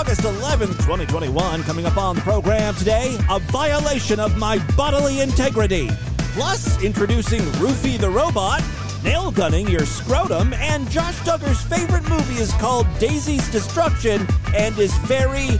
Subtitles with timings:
[0.00, 1.62] August 11th, 2021.
[1.64, 5.90] Coming up on the program today, a violation of my bodily integrity.
[6.32, 8.62] Plus, introducing Roofy the Robot,
[9.04, 14.96] nail gunning your scrotum, and Josh Duggar's favorite movie is called Daisy's Destruction and is
[15.00, 15.58] very,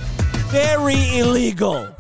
[0.49, 1.95] very illegal.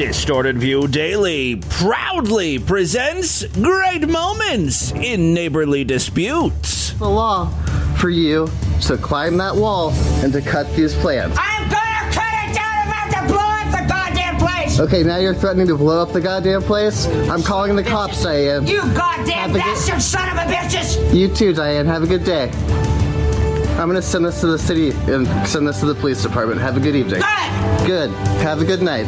[0.00, 6.92] Distorted View Daily proudly presents great moments in neighborly disputes.
[6.94, 7.50] the law
[7.98, 8.48] for you
[8.80, 9.90] to climb that wall
[10.24, 11.36] and to cut these plants.
[11.38, 12.64] I'm gonna cut it down.
[12.64, 14.80] I'm about to blow up the goddamn place.
[14.80, 17.06] Okay, now you're threatening to blow up the goddamn place?
[17.28, 18.66] I'm calling the cops, Diane.
[18.66, 21.14] You goddamn Have a good- son of a bitches.
[21.14, 21.84] You too, Diane.
[21.84, 22.50] Have a good day.
[23.78, 26.58] I'm gonna send this to the city and send this to the police department.
[26.62, 27.20] Have a good evening.
[27.20, 27.86] Good.
[27.86, 28.10] Good.
[28.40, 29.06] Have a good night.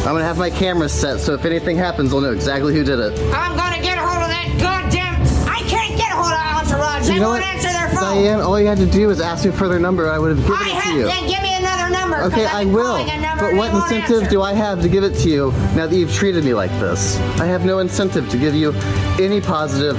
[0.00, 2.98] I'm gonna have my cameras set so if anything happens, I'll know exactly who did
[2.98, 3.12] it.
[3.34, 5.20] I'm gonna get a hold of that goddamn.
[5.48, 6.40] I can't get a hold of
[6.72, 7.06] Entourage.
[7.06, 7.54] They You won't what?
[7.54, 8.14] answer their phone.
[8.24, 10.10] Diane, all you had to do was ask me for their number.
[10.10, 10.96] I would have given I it to have.
[10.96, 11.02] you.
[11.04, 12.16] Then give me another number.
[12.24, 12.82] Okay, I will.
[12.96, 14.30] calling a number But what incentive answer.
[14.30, 17.18] do I have to give it to you now that you've treated me like this?
[17.38, 18.72] I have no incentive to give you
[19.20, 19.96] any positive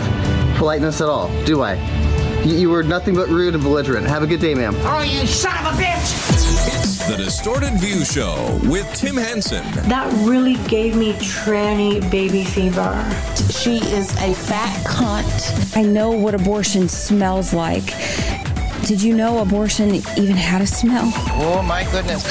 [0.57, 1.75] politeness at all, do I?
[2.43, 4.07] You, you were nothing but rude and belligerent.
[4.07, 4.73] Have a good day, ma'am.
[4.79, 6.30] Oh, you son of a bitch!
[7.11, 9.65] It's the Distorted View Show with Tim Henson.
[9.89, 12.93] That really gave me tranny baby fever.
[13.51, 15.75] She is a fat cunt.
[15.75, 17.85] I know what abortion smells like.
[18.85, 21.11] Did you know abortion even had a smell?
[21.33, 22.25] Oh my goodness.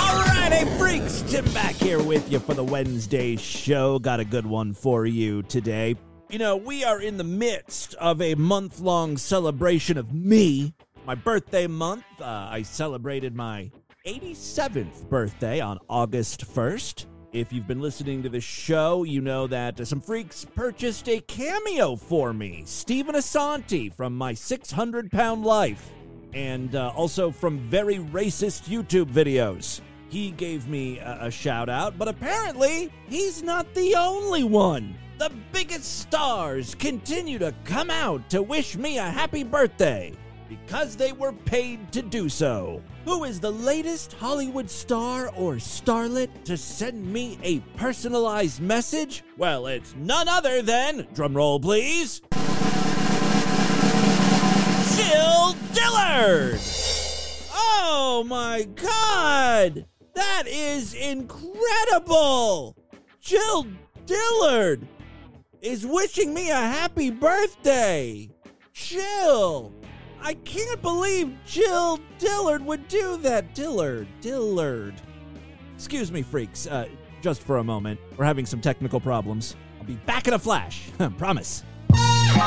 [0.00, 3.98] All right, hey freaks, Tim back here with you for the Wednesday show.
[3.98, 5.96] Got a good one for you today.
[6.30, 10.72] You know, we are in the midst of a month long celebration of me,
[11.06, 12.04] my birthday month.
[12.20, 13.70] Uh, I celebrated my
[14.04, 17.06] 87th birthday on August 1st.
[17.32, 21.94] If you've been listening to the show, you know that some freaks purchased a cameo
[21.94, 22.64] for me.
[22.66, 25.90] Steven Assanti from My 600 Pound Life
[26.34, 29.80] and uh, also from very racist YouTube videos.
[30.08, 34.96] He gave me a, a shout out, but apparently he's not the only one.
[35.18, 40.12] The biggest stars continue to come out to wish me a happy birthday
[40.48, 42.82] because they were paid to do so.
[43.04, 49.22] Who is the latest Hollywood star or starlet to send me a personalized message?
[49.36, 52.20] Well, it's none other than, drumroll please,
[54.96, 56.58] Jill Dillard!
[57.52, 59.86] Oh my god!
[60.14, 62.76] That is incredible!
[63.20, 63.66] Jill
[64.06, 64.86] Dillard
[65.60, 68.30] is wishing me a happy birthday!
[68.72, 69.72] Jill!
[70.22, 73.54] I can't believe Jill Dillard would do that.
[73.54, 74.94] Dillard, Dillard.
[75.74, 76.66] Excuse me, freaks.
[76.66, 76.86] Uh,
[77.20, 77.98] just for a moment.
[78.16, 79.56] We're having some technical problems.
[79.78, 80.90] I'll be back in a flash.
[81.18, 81.64] Promise.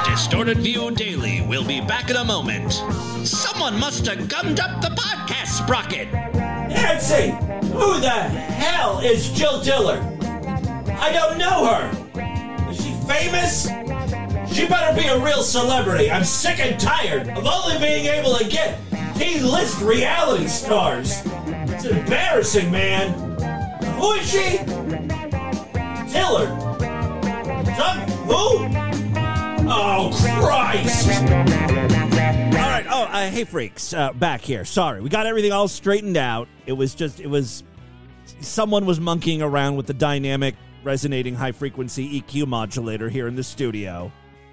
[0.06, 2.74] Distorted View Daily We'll be back in a moment.
[3.26, 6.12] Someone must have gummed up the podcast sprocket.
[6.12, 7.32] Nancy!
[7.70, 10.02] Who the hell is Jill Dillard?
[10.90, 12.70] I don't know her.
[12.70, 13.68] Is she famous?
[14.52, 16.12] She better be a real celebrity.
[16.12, 18.80] I'm sick and tired of only being able to get
[19.16, 21.22] T-list reality stars.
[21.26, 23.14] It's embarrassing, man.
[24.00, 24.60] Who is she?
[27.80, 28.68] Doug, who?
[29.72, 30.10] Oh,
[30.42, 31.08] Christ!
[31.22, 32.86] All right.
[32.90, 33.94] Oh, uh, hey, freaks.
[33.94, 34.66] Uh, back here.
[34.66, 35.00] Sorry.
[35.00, 36.50] We got everything all straightened out.
[36.66, 37.64] It was just, it was,
[38.42, 43.44] someone was monkeying around with the dynamic resonating high frequency EQ modulator here in the
[43.44, 44.12] studio.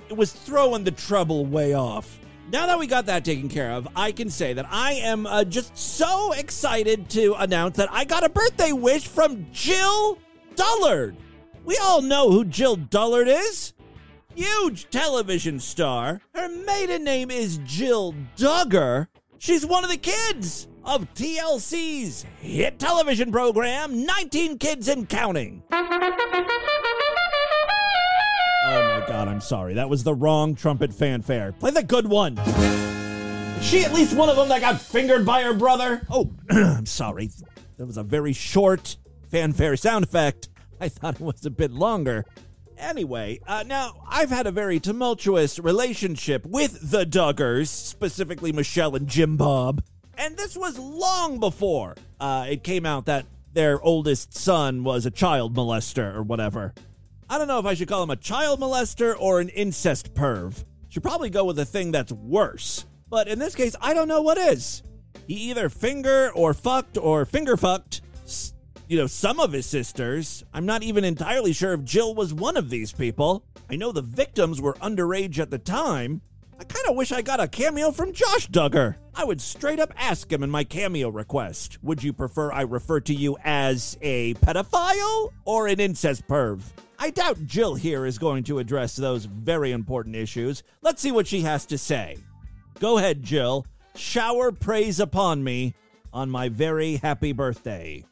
[0.08, 2.18] It was throwing the treble way off.
[2.52, 5.44] Now that we got that taken care of, I can say that I am uh,
[5.44, 10.18] just so excited to announce that I got a birthday wish from Jill
[10.54, 11.16] Dullard.
[11.64, 13.72] We all know who Jill Dullard is
[14.36, 16.20] huge television star.
[16.34, 19.08] Her maiden name is Jill Duggar.
[19.38, 25.62] She's one of the kids of TLC's hit television program, 19 Kids and Counting.
[29.06, 29.74] God, I'm sorry.
[29.74, 31.52] That was the wrong trumpet fanfare.
[31.52, 32.36] Play the good one.
[32.38, 36.04] Is she at least one of them that got fingered by her brother?
[36.10, 37.30] Oh, I'm sorry.
[37.76, 38.96] That was a very short
[39.30, 40.48] fanfare sound effect.
[40.80, 42.24] I thought it was a bit longer.
[42.76, 49.06] Anyway, uh, now I've had a very tumultuous relationship with the Duggars, specifically Michelle and
[49.06, 49.82] Jim Bob.
[50.18, 55.10] And this was long before uh, it came out that their oldest son was a
[55.10, 56.74] child molester or whatever.
[57.28, 60.64] I don't know if I should call him a child molester or an incest perv.
[60.88, 62.86] Should probably go with a thing that's worse.
[63.10, 64.82] But in this case, I don't know what is.
[65.26, 68.02] He either finger or fucked or finger fucked,
[68.88, 70.44] you know, some of his sisters.
[70.54, 73.44] I'm not even entirely sure if Jill was one of these people.
[73.68, 76.20] I know the victims were underage at the time.
[76.60, 78.96] I kind of wish I got a cameo from Josh Duggar.
[79.18, 83.00] I would straight up ask him in my cameo request Would you prefer I refer
[83.00, 86.60] to you as a pedophile or an incest perv?
[86.98, 90.62] I doubt Jill here is going to address those very important issues.
[90.82, 92.18] Let's see what she has to say.
[92.78, 93.66] Go ahead, Jill.
[93.94, 95.74] Shower praise upon me
[96.12, 98.04] on my very happy birthday.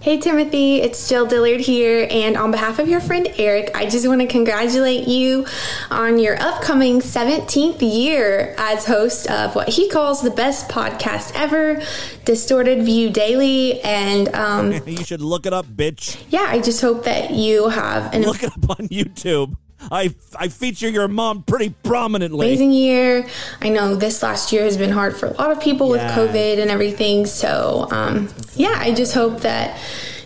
[0.00, 4.06] Hey Timothy, it's Jill Dillard here, and on behalf of your friend Eric, I just
[4.08, 5.46] want to congratulate you
[5.90, 11.80] on your upcoming 17th year as host of what he calls the best podcast ever,
[12.24, 13.80] Distorted View Daily.
[13.82, 16.20] And um, you should look it up, bitch.
[16.30, 19.56] yeah, I just hope that you have an Look it up on YouTube.
[19.90, 22.46] I, I feature your mom pretty prominently.
[22.46, 23.26] amazing year.
[23.60, 26.04] I know this last year has been hard for a lot of people Yeah.
[26.18, 27.26] with COVID and everything.
[27.26, 29.78] So, um, yeah, I just hope that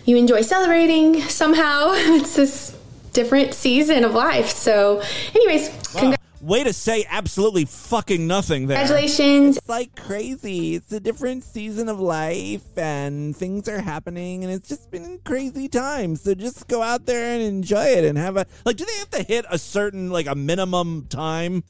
[0.05, 1.93] you enjoy celebrating somehow.
[1.95, 2.75] It's this
[3.13, 4.49] different season of life.
[4.49, 5.01] So,
[5.33, 6.16] anyways, Wow.
[6.41, 8.77] Way to say absolutely fucking nothing there.
[8.77, 9.57] congratulations.
[9.57, 10.75] It's like crazy.
[10.75, 15.67] It's a different season of life and things are happening and it's just been crazy
[15.67, 16.21] times.
[16.21, 19.09] So just go out there and enjoy it and have a like do they have
[19.11, 21.63] to hit a certain like a minimum time?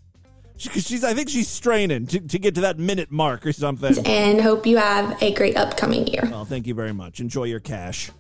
[0.62, 4.06] Because she's I think she's straining to, to get to that minute mark or something.
[4.06, 6.28] And hope you have a great upcoming year.
[6.30, 7.22] Well, thank you very much.
[7.22, 8.12] Enjoy your cash.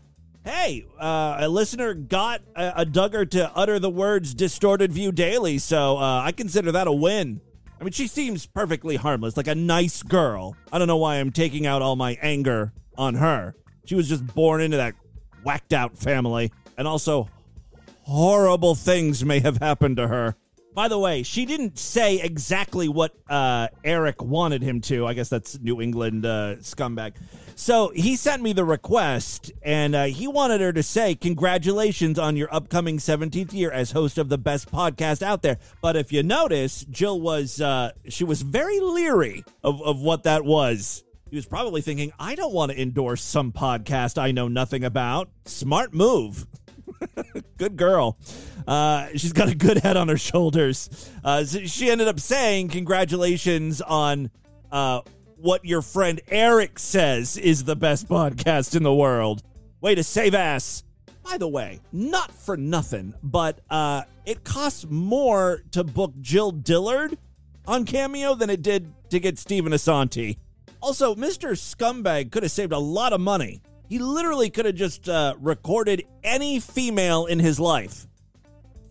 [0.48, 5.58] Hey, uh, a listener got a, a Duggar to utter the words distorted view daily,
[5.58, 7.42] so uh, I consider that a win.
[7.78, 10.56] I mean, she seems perfectly harmless, like a nice girl.
[10.72, 13.56] I don't know why I'm taking out all my anger on her.
[13.84, 14.96] She was just born into that
[15.44, 17.28] whacked out family, and also
[18.04, 20.38] horrible things may have happened to her.
[20.77, 25.07] By the way, she didn't say exactly what uh, Eric wanted him to.
[25.07, 27.13] I guess that's New England uh, scumbag.
[27.56, 32.38] So he sent me the request, and uh, he wanted her to say, Congratulations on
[32.38, 35.57] your upcoming 17th year as host of the best podcast out there.
[35.81, 40.45] But if you notice, Jill was, uh, she was very leery of, of what that
[40.45, 41.03] was.
[41.31, 45.31] He was probably thinking, I don't want to endorse some podcast I know nothing about.
[45.45, 46.45] Smart move.
[47.57, 48.19] good girl.
[48.68, 51.10] Uh, she's got a good head on her shoulders.
[51.24, 54.30] Uh, she ended up saying, Congratulations on
[54.72, 55.02] uh,
[55.38, 59.42] what your friend Eric says is the best podcast in the world.
[59.80, 60.84] Way to save ass.
[61.24, 67.18] By the way, not for nothing, but uh, it costs more to book Jill Dillard
[67.66, 70.38] on Cameo than it did to get Steven Assanti.
[70.81, 71.52] Also, Mr.
[71.52, 73.62] Scumbag could have saved a lot of money.
[73.90, 78.06] He literally could have just uh, recorded any female in his life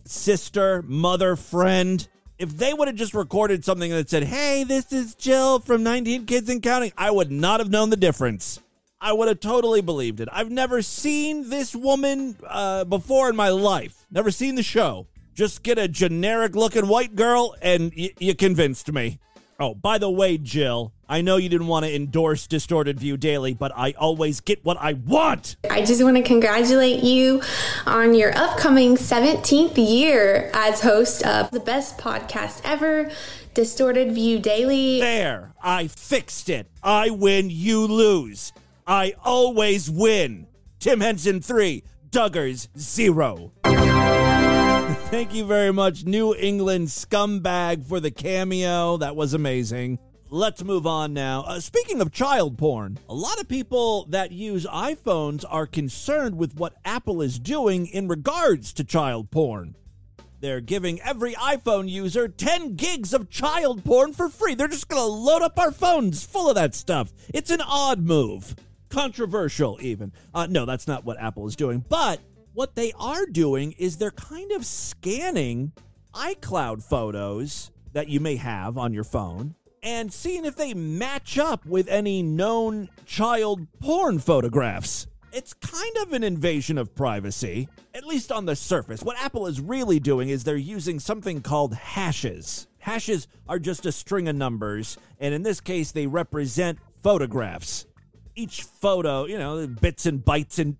[0.09, 2.07] sister, mother, friend.
[2.39, 6.25] If they would have just recorded something that said, Hey, this is Jill from 19
[6.25, 8.59] Kids and Counting, I would not have known the difference.
[8.99, 10.29] I would have totally believed it.
[10.31, 15.07] I've never seen this woman uh, before in my life, never seen the show.
[15.35, 19.19] Just get a generic looking white girl, and y- you convinced me.
[19.59, 23.55] Oh, by the way, Jill, I know you didn't want to endorse Distorted View Daily,
[23.55, 25.55] but I always get what I want.
[25.67, 27.41] I just want to congratulate you
[27.87, 33.09] on your upcoming 17th year as host of the best podcast ever,
[33.55, 34.99] Distorted View Daily.
[34.99, 36.67] There, I fixed it.
[36.83, 38.53] I win, you lose.
[38.85, 40.45] I always win.
[40.79, 43.53] Tim Henson 3, Duggars 0.
[45.09, 48.97] Thank you very much, New England scumbag, for the cameo.
[48.97, 49.99] That was amazing.
[50.29, 51.43] Let's move on now.
[51.47, 56.55] Uh, speaking of child porn, a lot of people that use iPhones are concerned with
[56.55, 59.75] what Apple is doing in regards to child porn.
[60.41, 64.55] They're giving every iPhone user 10 gigs of child porn for free.
[64.55, 67.13] They're just going to load up our phones full of that stuff.
[67.33, 68.57] It's an odd move.
[68.89, 70.11] Controversial, even.
[70.33, 71.85] Uh, no, that's not what Apple is doing.
[71.87, 72.19] But
[72.57, 75.71] what they are doing is they're kind of scanning
[76.15, 81.63] iCloud photos that you may have on your phone and seeing if they match up
[81.67, 85.05] with any known child porn photographs.
[85.31, 89.03] It's kind of an invasion of privacy, at least on the surface.
[89.03, 92.65] What Apple is really doing is they're using something called hashes.
[92.79, 97.85] Hashes are just a string of numbers, and in this case, they represent photographs.
[98.35, 100.77] Each photo, you know, bits and bytes and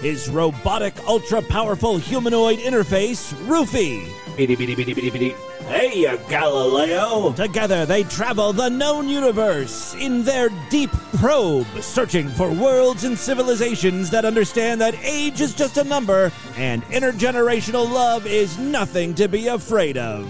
[0.01, 4.07] His robotic, ultra powerful humanoid interface, Roofy.
[4.37, 5.29] Bitty bitty bitty bitty bitty.
[5.67, 7.33] Hey, uh, Galileo.
[7.33, 14.09] Together, they travel the known universe in their deep probe, searching for worlds and civilizations
[14.09, 19.47] that understand that age is just a number and intergenerational love is nothing to be
[19.47, 20.25] afraid of.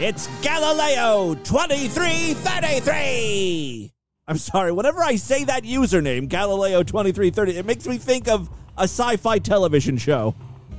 [0.00, 3.92] It's Galileo 2333!
[4.28, 8.82] I'm sorry, whenever I say that username, Galileo 2330, it makes me think of a
[8.82, 10.34] sci fi television show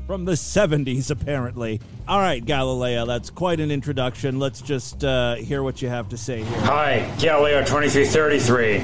[0.07, 1.81] from the 70s, apparently.
[2.07, 4.39] All right, Galileo, that's quite an introduction.
[4.39, 6.59] Let's just uh, hear what you have to say here.
[6.61, 8.81] Hi, Galileo 2333.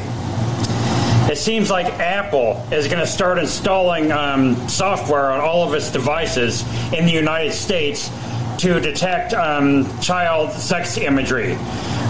[1.32, 5.90] It seems like Apple is going to start installing um, software on all of its
[5.90, 6.62] devices
[6.92, 8.10] in the United States
[8.58, 11.54] to detect um, child sex imagery.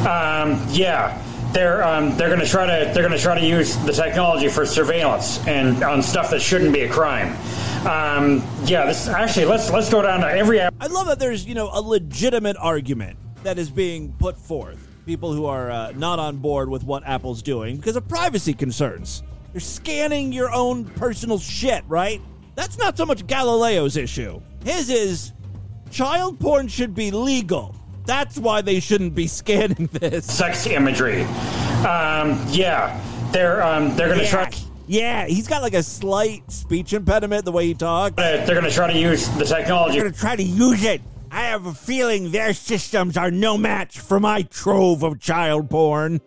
[0.03, 1.22] Um, yeah,
[1.53, 4.50] they're um, they're going to try to they're going to try to use the technology
[4.50, 7.38] for surveillance and on stuff that shouldn't be a crime.
[7.86, 10.62] Um, yeah, this actually let's let's go down to every.
[10.62, 14.88] I love that there's, you know, a legitimate argument that is being put forth.
[15.06, 19.22] People who are uh, not on board with what Apple's doing because of privacy concerns.
[19.54, 22.22] You're scanning your own personal shit, right?
[22.56, 24.42] That's not so much Galileo's issue.
[24.63, 25.34] His is
[25.92, 27.75] child porn should be legal.
[28.06, 30.25] That's why they shouldn't be scanning this.
[30.25, 31.24] sex imagery.
[31.84, 33.00] Um, yeah,
[33.34, 34.46] they're um, they're going to Yeah.
[34.46, 34.52] try.
[34.88, 38.16] Yeah, he's got like a slight speech impediment the way he talks.
[38.16, 39.94] They're going to try to use the technology.
[39.94, 41.02] They're going to try to use it.
[41.32, 46.22] I have a feeling their systems are no match for my trove of child porn.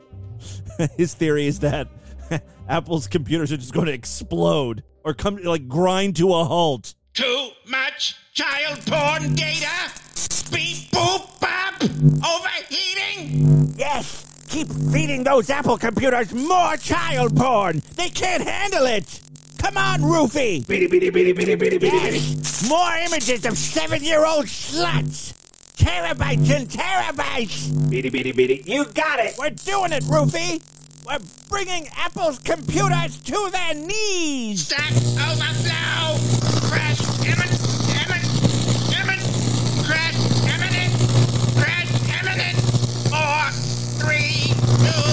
[0.97, 1.89] His theory is that
[2.69, 6.95] Apple's computers are just going to explode or come like grind to a halt.
[7.15, 9.69] Too much child porn data?
[10.51, 11.83] Beep boop bop?
[12.27, 13.75] Overheating?
[13.77, 14.26] Yes,
[14.57, 17.83] keep feeding those Apple computers more child porn.
[17.95, 19.21] They can't handle it.
[19.59, 20.65] Come on, Roofy.
[20.67, 22.19] Bitty bitty bitty bitty bitty bitty bitty.
[22.19, 25.35] Yes, more images of seven-year-old sluts.
[25.77, 27.91] Terabytes and terabytes.
[27.91, 28.63] Bitty bitty bitty.
[28.65, 29.35] You got it.
[29.39, 30.63] We're doing it, Roofy.
[31.07, 31.19] We're
[31.51, 34.65] bringing Apple's computers to their knees.
[34.65, 35.77] Stack overflow!
[36.09, 36.17] Oh,
[36.71, 37.61] Crash imminent!
[37.93, 38.25] Imminent!
[38.99, 39.23] Imminent!
[39.85, 40.17] Crash
[40.49, 40.93] imminent!
[41.55, 42.57] Crash imminent!
[43.13, 43.53] Four,
[44.03, 44.51] three,
[44.83, 45.07] two,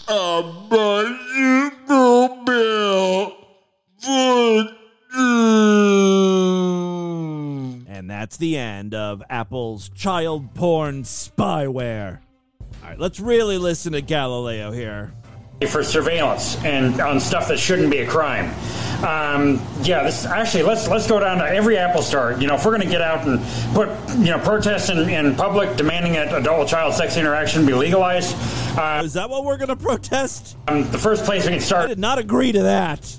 [0.08, 3.36] a bicycle bill
[4.00, 4.66] for
[5.14, 5.46] you.
[7.88, 12.18] And that's the end of Apple's child porn spyware.
[12.82, 15.12] All right, let's really listen to Galileo here.
[15.68, 18.46] for surveillance and on stuff that shouldn't be a crime.
[19.04, 22.32] Um, yeah, this actually let's let's go down to every Apple store.
[22.38, 23.40] You know, if we're going to get out and
[23.74, 28.36] put you know protests in, in public demanding that adult child sex interaction be legalized,
[28.78, 30.56] uh, Is that what we're going to protest?
[30.68, 33.10] um, the first place we can I start did not agree to that.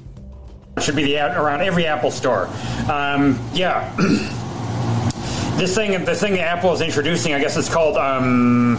[0.81, 2.47] should be the around every Apple store.
[2.91, 3.95] Um, yeah.
[5.61, 8.77] This thing, the thing that Apple is introducing, I guess it's called, um,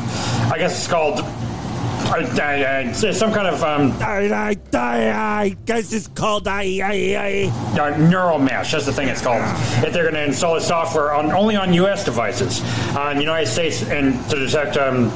[0.50, 6.08] I guess it's called uh, some kind of um, I, I, I, I guess it's
[6.08, 7.80] called I, I, I.
[7.80, 8.72] uh, neural mesh.
[8.72, 9.42] That's the thing it's called.
[9.80, 12.04] That they're going to install the software on only on U.S.
[12.04, 12.60] devices,
[12.96, 15.08] uh, in the United States, and to detect um,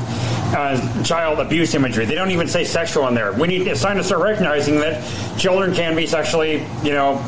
[0.54, 2.04] uh, child abuse imagery.
[2.04, 3.32] They don't even say sexual in there.
[3.32, 5.02] We need to start recognizing that
[5.36, 7.20] children can be sexually, you know.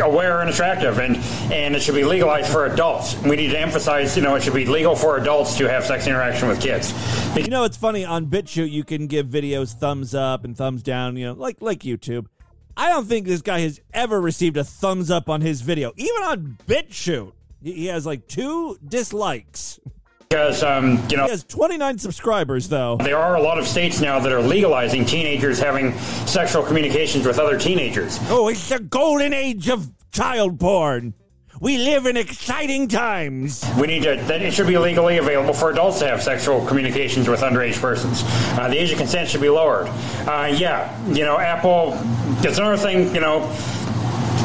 [0.00, 1.16] Aware and attractive, and
[1.52, 3.16] and it should be legalized for adults.
[3.22, 6.06] We need to emphasize, you know, it should be legal for adults to have sex
[6.06, 6.92] interaction with kids.
[7.36, 11.16] You know, it's funny on BitChute you can give videos thumbs up and thumbs down.
[11.16, 12.26] You know, like like YouTube.
[12.76, 16.22] I don't think this guy has ever received a thumbs up on his video, even
[16.22, 17.32] on BitChute.
[17.62, 19.80] He has like two dislikes.
[20.30, 22.96] Because um, you know, He has 29 subscribers though.
[22.98, 27.40] There are a lot of states now that are legalizing teenagers having sexual communications with
[27.40, 28.16] other teenagers.
[28.28, 31.14] Oh, it's the golden age of child porn.
[31.60, 33.64] We live in exciting times.
[33.76, 34.22] We need to.
[34.28, 38.22] That it should be legally available for adults to have sexual communications with underage persons.
[38.56, 39.88] Uh, the age of consent should be lowered.
[40.28, 41.98] Uh, yeah, you know, Apple.
[42.42, 43.12] It's another thing.
[43.12, 43.40] You know,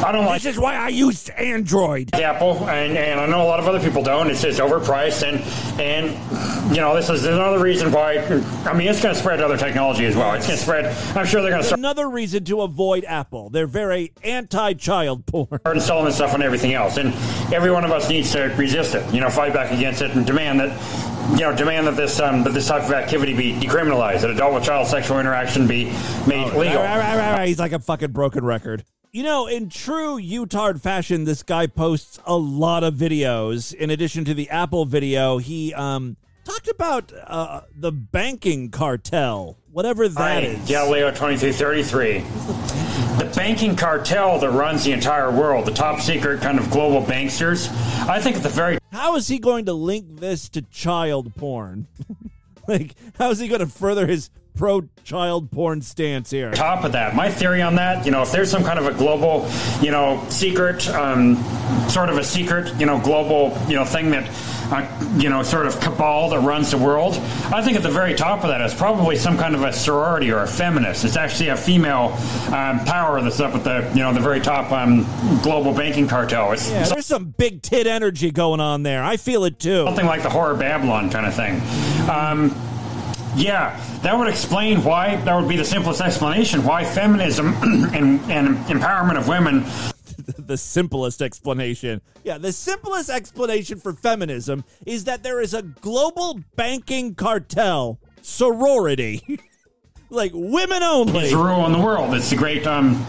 [0.04, 0.42] I don't like.
[0.42, 2.14] This is why I use Android.
[2.14, 4.30] Apple, and, and I know a lot of other people don't.
[4.30, 5.40] It's just overpriced, and
[5.80, 8.18] and you know, this is another reason why.
[8.64, 10.34] I mean, it's going to spread to other technology as well.
[10.34, 11.16] It's going to spread.
[11.16, 11.78] I'm sure they're going to start.
[11.78, 13.50] Another reason to avoid Apple.
[13.50, 15.60] They're very anti-child porn.
[15.66, 16.96] installing this stuff on everything else.
[16.96, 17.14] And
[17.52, 20.26] every one of us needs to resist it, you know, fight back against it and
[20.26, 24.22] demand that, you know, demand that this um, that this type of activity be decriminalized,
[24.22, 25.84] that adult with child sexual interaction be
[26.26, 26.82] made legal.
[26.82, 27.48] Right, right, right, right.
[27.48, 28.84] He's like a fucking broken record.
[29.16, 33.72] You know, in true Youtard fashion, this guy posts a lot of videos.
[33.72, 40.06] In addition to the Apple video, he um talked about uh, the banking cartel, whatever
[40.06, 40.68] that Hi, is.
[40.68, 42.18] Galileo 2333.
[43.16, 47.70] The banking cartel that runs the entire world, the top secret kind of global banksters,
[48.06, 51.86] I think at the very How is he going to link this to child porn?
[52.68, 56.50] like, how is he going to further his pro child porn stance here?
[56.52, 58.92] top of that, my theory on that, you know, if there's some kind of a
[58.94, 59.48] global,
[59.80, 61.36] you know, secret, um,
[61.88, 64.28] sort of a secret, you know, global, you know, thing that,
[64.72, 64.84] uh,
[65.16, 67.14] you know, sort of cabal that runs the world,
[67.52, 70.32] I think at the very top of that is probably some kind of a sorority
[70.32, 71.04] or a feminist.
[71.04, 72.16] It's actually a female
[72.52, 75.04] um, power that's up at the, you know, the very top um,
[75.42, 76.50] global banking cartel.
[76.52, 79.04] It's Yeah, there's some big tit energy going on there.
[79.04, 79.84] I feel it too.
[79.84, 81.60] something like the horror Babylon kind of thing.
[82.10, 82.50] Um,
[83.36, 85.16] yeah, that would explain why.
[85.16, 87.54] That would be the simplest explanation why feminism
[87.94, 89.64] and, and empowerment of women
[90.38, 92.00] the simplest explanation.
[92.24, 99.38] Yeah, the simplest explanation for feminism is that there is a global banking cartel sorority.
[100.10, 101.26] like women only.
[101.26, 102.14] is the rule in the world.
[102.14, 103.04] It's the great um,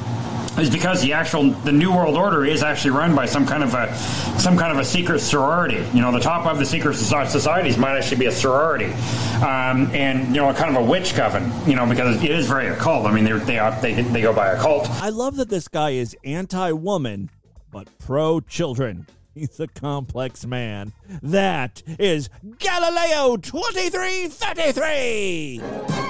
[0.58, 3.74] is because the actual the new world order is actually run by some kind of
[3.74, 3.96] a
[4.40, 5.86] some kind of a secret sorority.
[5.94, 8.92] You know, the top of the secret soci- societies might actually be a sorority,
[9.44, 11.52] um, and you know, a kind of a witch coven.
[11.68, 13.06] You know, because it is very occult.
[13.06, 14.90] I mean, they're, they they they go by occult.
[15.02, 17.30] I love that this guy is anti-woman
[17.72, 19.06] but pro-children.
[19.34, 20.94] He's a complex man.
[21.22, 26.07] That is Galileo 2333.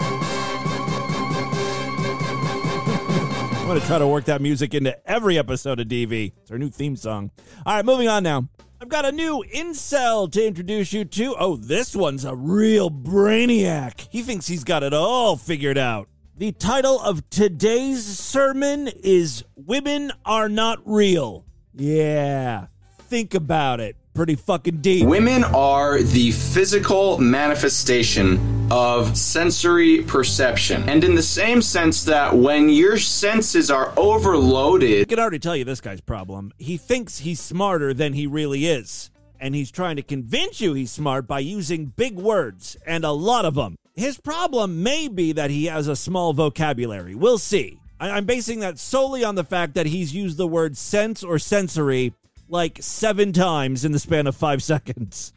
[3.67, 6.31] I'm going to try to work that music into every episode of DV.
[6.41, 7.31] It's our new theme song.
[7.65, 8.47] All right, moving on now.
[8.79, 11.35] I've got a new incel to introduce you to.
[11.37, 14.07] Oh, this one's a real brainiac.
[14.09, 16.07] He thinks he's got it all figured out.
[16.37, 21.45] The title of today's sermon is Women Are Not Real.
[21.73, 22.67] Yeah,
[23.09, 23.97] think about it.
[24.17, 25.05] Pretty fucking deep.
[25.05, 30.89] Women are the physical manifestation of sensory perception.
[30.89, 35.55] And in the same sense that when your senses are overloaded, I can already tell
[35.55, 36.51] you this guy's problem.
[36.57, 39.11] He thinks he's smarter than he really is.
[39.39, 43.45] And he's trying to convince you he's smart by using big words, and a lot
[43.45, 43.75] of them.
[43.93, 47.13] His problem may be that he has a small vocabulary.
[47.13, 47.77] We'll see.
[47.99, 52.13] I'm basing that solely on the fact that he's used the word sense or sensory
[52.49, 55.33] like seven times in the span of five seconds.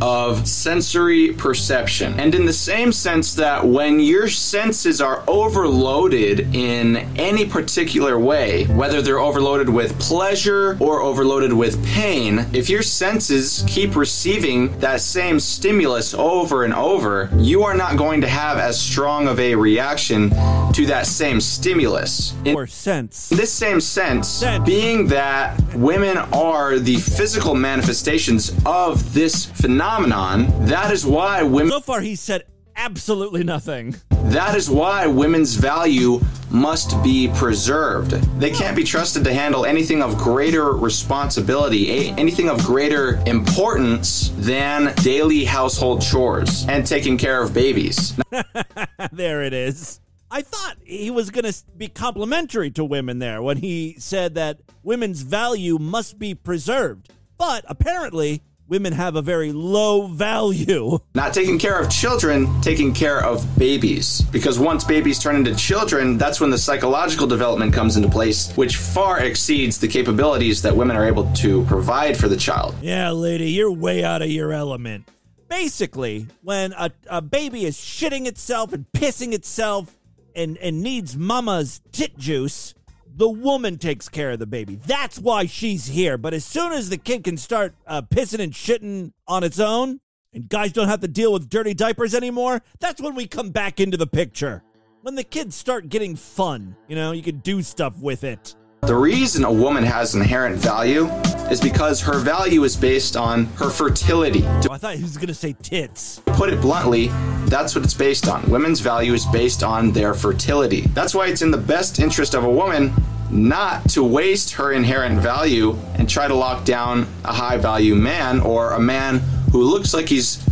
[0.00, 2.18] Of sensory perception.
[2.18, 8.64] And in the same sense that when your senses are overloaded in any particular way,
[8.66, 15.00] whether they're overloaded with pleasure or overloaded with pain, if your senses keep receiving that
[15.00, 19.54] same stimulus over and over, you are not going to have as strong of a
[19.54, 20.30] reaction
[20.72, 22.34] to that same stimulus.
[22.44, 23.28] In or sense.
[23.28, 31.06] this same sense, being that women are the physical manifestations of this phenomenon, that is
[31.06, 31.72] why women.
[31.72, 32.44] So far, he said
[32.76, 33.96] absolutely nothing.
[34.10, 36.20] That is why women's value
[36.50, 38.10] must be preserved.
[38.38, 44.94] They can't be trusted to handle anything of greater responsibility, anything of greater importance than
[44.96, 48.14] daily household chores and taking care of babies.
[49.12, 50.00] there it is.
[50.30, 54.60] I thought he was going to be complimentary to women there when he said that
[54.82, 57.10] women's value must be preserved.
[57.38, 60.98] But apparently, women have a very low value.
[61.14, 64.20] Not taking care of children, taking care of babies.
[64.30, 68.76] Because once babies turn into children, that's when the psychological development comes into place, which
[68.76, 72.74] far exceeds the capabilities that women are able to provide for the child.
[72.82, 75.08] Yeah, lady, you're way out of your element.
[75.48, 79.96] Basically, when a, a baby is shitting itself and pissing itself
[80.36, 82.74] and, and needs mama's tit juice,
[83.18, 84.76] the woman takes care of the baby.
[84.76, 86.16] That's why she's here.
[86.16, 89.98] But as soon as the kid can start uh, pissing and shitting on its own,
[90.32, 93.80] and guys don't have to deal with dirty diapers anymore, that's when we come back
[93.80, 94.62] into the picture.
[95.02, 98.54] When the kids start getting fun, you know, you can do stuff with it.
[98.82, 101.06] The reason a woman has inherent value
[101.50, 104.42] is because her value is based on her fertility.
[104.44, 106.22] Oh, I thought he was going to say tits.
[106.26, 107.08] To put it bluntly,
[107.46, 108.48] that's what it's based on.
[108.48, 110.82] Women's value is based on their fertility.
[110.94, 112.92] That's why it's in the best interest of a woman
[113.30, 118.40] not to waste her inherent value and try to lock down a high value man
[118.40, 119.18] or a man
[119.52, 120.42] who looks like he's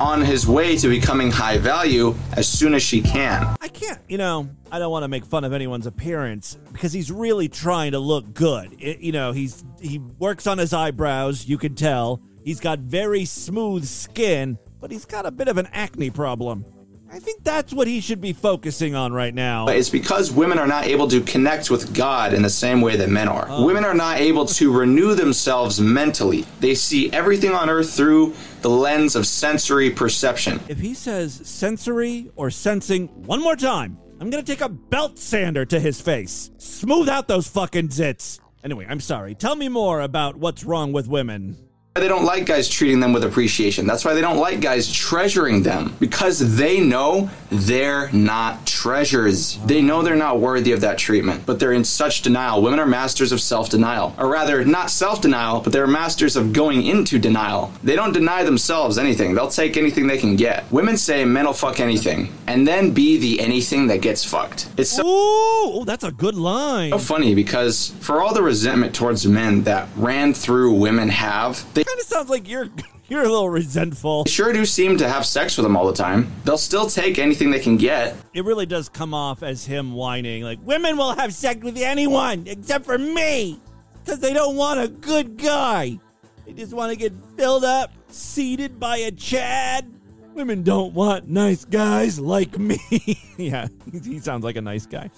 [0.00, 3.54] on his way to becoming high value as soon as she can.
[3.60, 7.10] I can't, you know, I don't want to make fun of anyone's appearance because he's
[7.10, 8.74] really trying to look good.
[8.80, 12.20] It, you know, he's he works on his eyebrows, you can tell.
[12.44, 16.64] He's got very smooth skin, but he's got a bit of an acne problem.
[17.12, 19.66] I think that's what he should be focusing on right now.
[19.68, 23.08] It's because women are not able to connect with God in the same way that
[23.08, 23.46] men are.
[23.48, 23.64] Oh.
[23.64, 26.44] Women are not able to renew themselves mentally.
[26.60, 30.60] They see everything on earth through the lens of sensory perception.
[30.68, 35.64] If he says sensory or sensing one more time, I'm to take a belt sander
[35.66, 36.50] to his face.
[36.56, 38.40] Smooth out those fucking zits.
[38.64, 39.34] Anyway, I'm sorry.
[39.34, 41.56] Tell me more about what's wrong with women.
[41.96, 43.86] They don't like guys treating them with appreciation.
[43.86, 49.58] That's why they don't like guys treasuring them because they know they're not treasures.
[49.58, 52.62] They know they're not worthy of that treatment, but they're in such denial.
[52.62, 56.52] Women are masters of self denial, or rather, not self denial, but they're masters of
[56.52, 57.72] going into denial.
[57.84, 60.68] They don't deny themselves anything, they'll take anything they can get.
[60.72, 64.68] Women say men will fuck anything, and then be the anything that gets fucked.
[64.76, 65.06] It's so.
[65.06, 66.90] Ooh, that's a good line.
[66.90, 71.83] So funny because for all the resentment towards men that ran through women have, they
[71.84, 72.68] kind of sounds like you're
[73.08, 74.24] you're a little resentful.
[74.24, 76.30] sure do seem to have sex with them all the time.
[76.44, 78.16] They'll still take anything they can get.
[78.32, 82.44] It really does come off as him whining, like women will have sex with anyone
[82.46, 83.60] except for me,
[84.04, 85.98] because they don't want a good guy.
[86.46, 89.90] They just want to get filled up, seated by a Chad.
[90.34, 92.78] Women don't want nice guys like me.
[93.36, 93.68] yeah,
[94.04, 95.08] he sounds like a nice guy.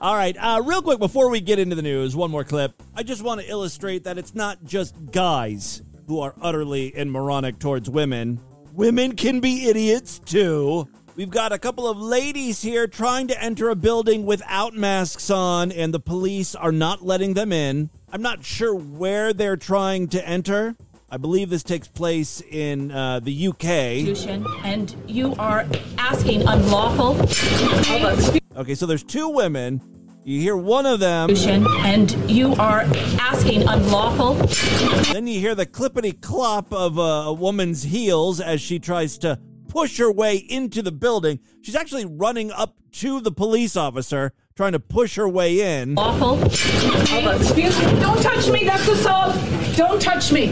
[0.00, 2.82] All right, uh, real quick before we get into the news, one more clip.
[2.94, 7.58] I just want to illustrate that it's not just guys who are utterly and moronic
[7.58, 8.40] towards women.
[8.72, 10.88] Women can be idiots too.
[11.16, 15.72] We've got a couple of ladies here trying to enter a building without masks on,
[15.72, 17.88] and the police are not letting them in.
[18.12, 20.76] I'm not sure where they're trying to enter.
[21.08, 23.64] I believe this takes place in uh, the UK.
[24.64, 25.64] And you are
[25.96, 27.16] asking unlawful.
[28.56, 29.80] Okay, so there's two women.
[30.26, 31.30] You hear one of them.
[31.30, 32.80] And you are
[33.20, 34.34] asking unlawful.
[35.12, 39.38] Then you hear the clippity clop of a, a woman's heels as she tries to
[39.68, 41.38] push her way into the building.
[41.62, 45.94] She's actually running up to the police officer, trying to push her way in.
[45.94, 46.42] Lawful.
[46.42, 48.00] Excuse me.
[48.00, 48.64] Don't touch me.
[48.64, 49.32] That's assault.
[49.76, 50.46] Don't touch me.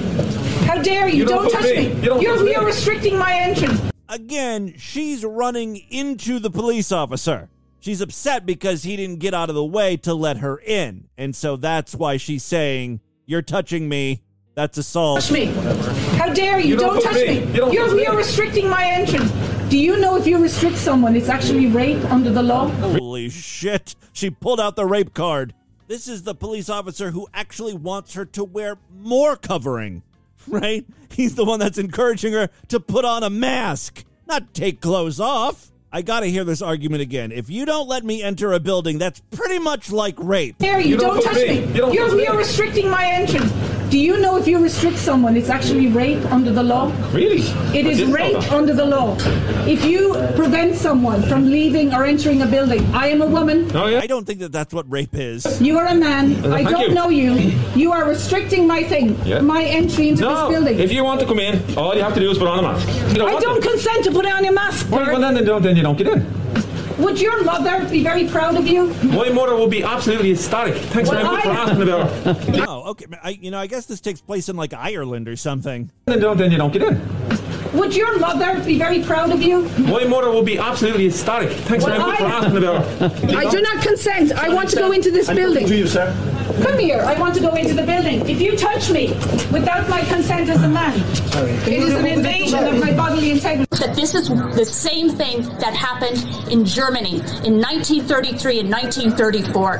[0.66, 1.16] How dare you?
[1.16, 1.88] You don't don't, touch touch me.
[1.88, 1.94] me.
[1.96, 2.52] You don't you're, touch me.
[2.52, 3.82] you're restricting my entrance.
[4.08, 7.48] Again, she's running into the police officer.
[7.84, 11.08] She's upset because he didn't get out of the way to let her in.
[11.18, 14.22] And so that's why she's saying, You're touching me.
[14.54, 15.20] That's assault.
[15.20, 15.44] Touch me.
[16.16, 16.68] How dare you?
[16.68, 17.40] You don't don't, touch touch me.
[17.40, 17.52] me.
[17.52, 18.02] You don't you're, touch me.
[18.04, 19.30] you're restricting my entrance.
[19.68, 22.68] Do you know if you restrict someone, it's actually rape under the law?
[22.68, 23.94] Holy shit.
[24.14, 25.52] She pulled out the rape card.
[25.86, 30.02] This is the police officer who actually wants her to wear more covering,
[30.48, 30.86] right?
[31.10, 35.70] He's the one that's encouraging her to put on a mask, not take clothes off.
[35.94, 37.30] I gotta hear this argument again.
[37.30, 40.58] If you don't let me enter a building, that's pretty much like rape.
[40.58, 40.88] Dare you?
[40.88, 41.60] You don't don't touch touch me.
[41.60, 41.66] me.
[41.72, 42.24] You don't you're, touch me.
[42.24, 43.52] you're restricting my entrance.
[43.90, 46.90] Do you know if you restrict someone, it's actually rape under the law?
[47.12, 47.42] Really?
[47.78, 49.16] It I is rape under the law.
[49.66, 53.70] If you prevent someone from leaving or entering a building, I am a woman.
[53.74, 54.00] Oh, yeah.
[54.00, 55.60] I don't think that that's what rape is.
[55.62, 56.44] You are a man.
[56.44, 56.94] Uh, I don't you.
[56.94, 57.32] know you.
[57.76, 59.40] You are restricting my thing, Yeah.
[59.40, 60.78] my entry into No, this building.
[60.80, 62.62] if you want to come in, all you have to do is put on a
[62.62, 62.86] mask.
[63.14, 63.68] Don't I don't to.
[63.68, 64.90] consent to put on a mask.
[64.90, 65.20] Well, Bert.
[65.20, 66.43] then, then, don't, then you don't get in.
[66.98, 68.86] Would your mother be very proud of you?
[69.02, 70.76] My mother will be absolutely ecstatic.
[70.76, 72.10] Thanks Well, very much for I- asking about
[72.62, 72.64] her.
[72.68, 73.06] Oh, okay.
[73.22, 75.90] I, you know, I guess this takes place in like Ireland or something.
[76.06, 77.00] Then, don't, then you don't get in.
[77.72, 79.62] Would your mother be very proud of you?
[79.78, 81.50] My mother will be absolutely ecstatic.
[81.50, 83.36] Thanks very Well, much for I- asking about her.
[83.38, 84.32] I do not consent.
[84.32, 85.66] I want to go into this building.
[85.66, 86.12] To you, sir.
[86.62, 87.00] Come here.
[87.00, 88.28] I want to go into the building.
[88.28, 89.08] If you touch me
[89.52, 90.94] without my consent as a man,
[91.66, 93.68] it is an invasion of my bodily integrity.
[93.76, 99.76] that this is the same thing that happened in Germany in 1933 and 1934.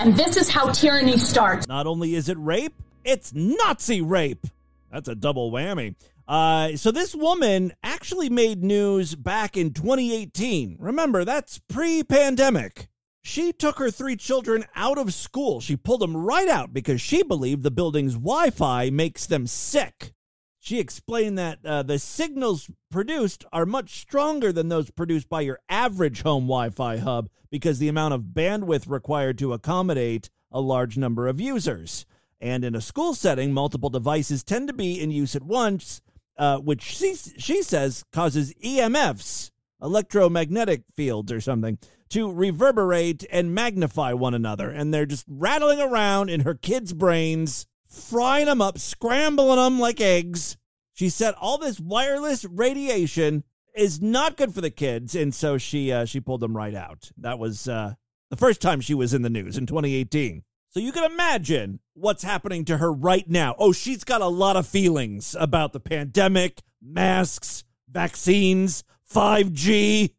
[0.00, 1.68] And this is how tyranny starts.
[1.68, 2.74] Not only is it rape,
[3.04, 4.46] it's Nazi rape.
[4.90, 5.94] That's a double whammy.
[6.26, 10.76] Uh, so this woman actually made news back in 2018.
[10.80, 12.88] Remember, that's pre-pandemic.
[13.26, 15.60] She took her three children out of school.
[15.60, 20.12] She pulled them right out because she believed the building's Wi-Fi makes them sick.
[20.60, 25.58] She explained that uh, the signals produced are much stronger than those produced by your
[25.68, 30.96] average home Wi Fi hub because the amount of bandwidth required to accommodate a large
[30.96, 32.06] number of users.
[32.40, 36.00] And in a school setting, multiple devices tend to be in use at once,
[36.38, 39.50] uh, which she, she says causes EMFs,
[39.82, 41.76] electromagnetic fields or something,
[42.10, 44.70] to reverberate and magnify one another.
[44.70, 47.66] And they're just rattling around in her kids' brains
[47.96, 50.56] frying them up, scrambling them like eggs.
[50.92, 55.92] She said all this wireless radiation is not good for the kids, and so she
[55.92, 57.10] uh, she pulled them right out.
[57.18, 57.94] That was uh,
[58.30, 60.42] the first time she was in the news in 2018.
[60.70, 63.54] So you can imagine what's happening to her right now.
[63.58, 70.12] Oh, she's got a lot of feelings about the pandemic, masks, vaccines, 5G.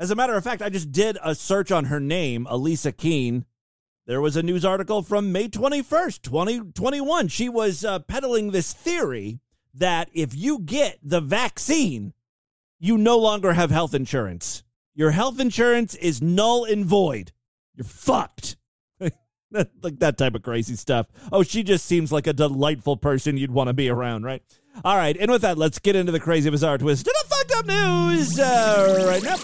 [0.00, 3.44] As a matter of fact, I just did a search on her name, Elisa Keene.
[4.06, 7.28] There was a news article from May 21st, 2021.
[7.28, 9.40] She was uh, peddling this theory
[9.74, 12.14] that if you get the vaccine,
[12.78, 14.64] you no longer have health insurance.
[14.94, 17.32] Your health insurance is null and void.
[17.76, 18.56] You're fucked.
[19.50, 21.08] like that type of crazy stuff.
[21.30, 24.42] Oh, she just seems like a delightful person you'd want to be around, right?
[24.84, 27.52] All right, and with that, let's get into the crazy, bizarre twist to the fucked
[27.52, 29.36] up news uh, right now.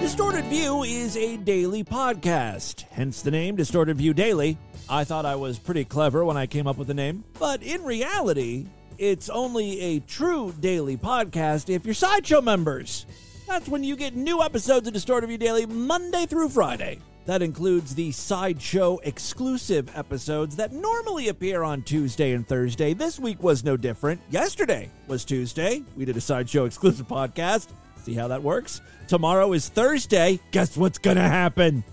[0.00, 4.58] Distorted View is a daily podcast, hence the name Distorted View Daily.
[4.90, 7.82] I thought I was pretty clever when I came up with the name, but in
[7.82, 8.66] reality,
[8.98, 13.06] it's only a true daily podcast if you're Sideshow members.
[13.46, 16.98] That's when you get new episodes of Distorted View Daily Monday through Friday.
[17.28, 22.94] That includes the Sideshow exclusive episodes that normally appear on Tuesday and Thursday.
[22.94, 24.22] This week was no different.
[24.30, 25.82] Yesterday was Tuesday.
[25.94, 27.68] We did a Sideshow exclusive podcast.
[28.02, 28.80] See how that works?
[29.08, 30.40] Tomorrow is Thursday.
[30.52, 31.84] Guess what's going to happen?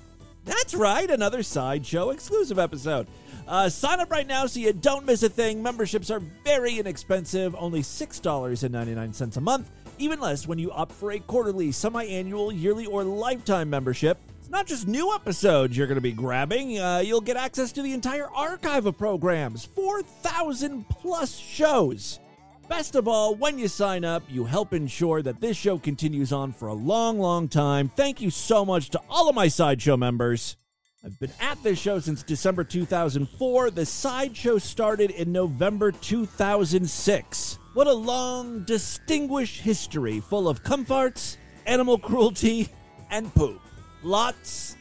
[0.45, 3.05] That's right, another Sideshow exclusive episode.
[3.45, 5.61] Uh, sign up right now so you don't miss a thing.
[5.61, 11.19] Memberships are very inexpensive, only $6.99 a month, even less when you opt for a
[11.19, 14.17] quarterly, semi annual, yearly, or lifetime membership.
[14.55, 17.91] Not just new episodes you're going to be grabbing, uh, you'll get access to the
[17.91, 22.21] entire archive of programs 4,000 plus shows.
[22.69, 26.53] Best of all, when you sign up, you help ensure that this show continues on
[26.53, 27.89] for a long, long time.
[27.89, 30.55] Thank you so much to all of my Sideshow members.
[31.03, 33.71] I've been at this show since December 2004.
[33.71, 37.59] The Sideshow started in November 2006.
[37.73, 42.69] What a long, distinguished history full of comforts, animal cruelty,
[43.11, 43.59] and poop.
[44.05, 44.77] Lots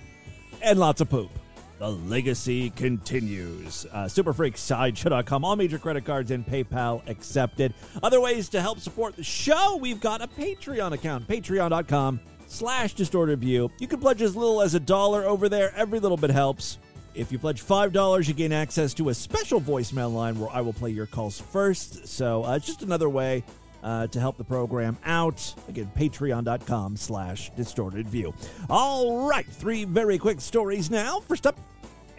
[0.61, 1.31] and lots of poop.
[1.79, 3.87] The legacy continues.
[3.91, 5.45] Uh, Superfreaksideshow.com.
[5.47, 7.73] All major credit cards and PayPal accepted.
[8.03, 11.27] Other ways to help support the show, we've got a Patreon account.
[11.27, 13.71] Patreon.com slash distorted view.
[13.79, 15.75] You can pledge as little as a dollar over there.
[15.75, 16.77] Every little bit helps.
[17.15, 20.75] If you pledge $5, you gain access to a special voicemail line where I will
[20.75, 22.09] play your calls first.
[22.09, 23.43] So uh, it's just another way
[23.85, 25.55] uh, to help the program out.
[25.69, 28.35] Again, patreon.com slash distorted view.
[28.69, 31.21] All right, three very quick stories now.
[31.21, 31.57] First up,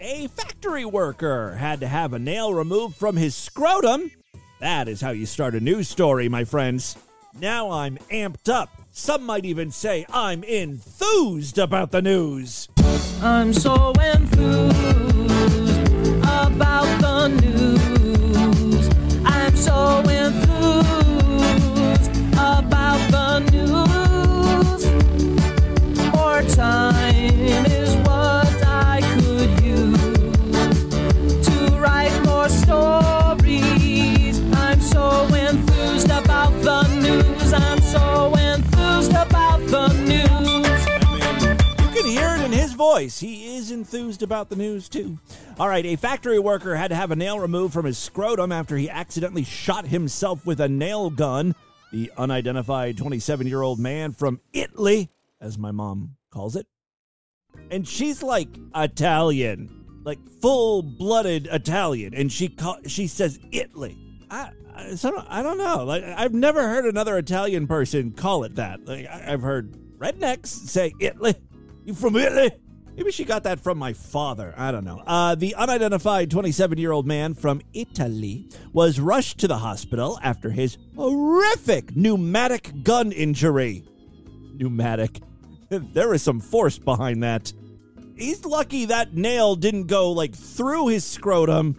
[0.00, 4.10] a factory worker had to have a nail removed from his scrotum.
[4.60, 6.96] That is how you start a news story, my friends.
[7.38, 8.70] Now I'm amped up.
[8.92, 12.68] Some might even say I'm enthused about the news.
[13.20, 14.70] I'm so enthused
[16.22, 18.88] about the news.
[19.26, 20.45] I'm so enthused
[42.96, 43.20] voice.
[43.20, 45.18] He is enthused about the news, too.
[45.58, 48.74] All right, a factory worker had to have a nail removed from his scrotum after
[48.74, 51.54] he accidentally shot himself with a nail gun.
[51.92, 55.10] The unidentified 27 year old man from Italy,
[55.42, 56.66] as my mom calls it.
[57.70, 62.14] And she's like Italian, like full blooded Italian.
[62.14, 63.94] And she call, she says Italy.
[64.30, 65.84] I, I, so I don't know.
[65.84, 68.86] Like I've never heard another Italian person call it that.
[68.86, 71.34] Like I've heard rednecks say Italy.
[71.84, 72.52] You from Italy?
[72.96, 74.54] Maybe she got that from my father.
[74.56, 75.02] I don't know.
[75.06, 80.50] Uh, the unidentified 27 year old man from Italy was rushed to the hospital after
[80.50, 83.84] his horrific pneumatic gun injury.
[84.54, 85.20] Pneumatic.
[85.68, 87.52] there is some force behind that.
[88.16, 91.76] He's lucky that nail didn't go like through his scrotum,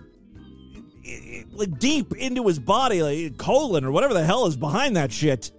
[1.51, 5.51] like deep into his body, like colon or whatever the hell is behind that shit.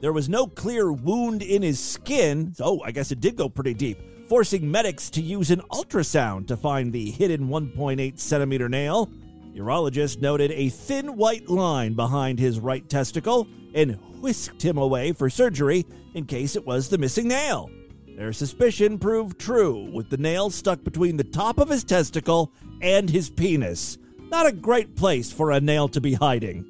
[0.00, 2.54] There was no clear wound in his skin.
[2.54, 3.98] So, oh, I guess it did go pretty deep,
[4.32, 9.10] forcing medics to use an ultrasound to find the hidden 1.8 centimeter nail.
[9.54, 15.28] Urologist noted a thin white line behind his right testicle and whisked him away for
[15.28, 17.68] surgery in case it was the missing nail.
[18.16, 23.10] Their suspicion proved true, with the nail stuck between the top of his testicle and
[23.10, 23.98] his penis.
[24.18, 26.64] Not a great place for a nail to be hiding.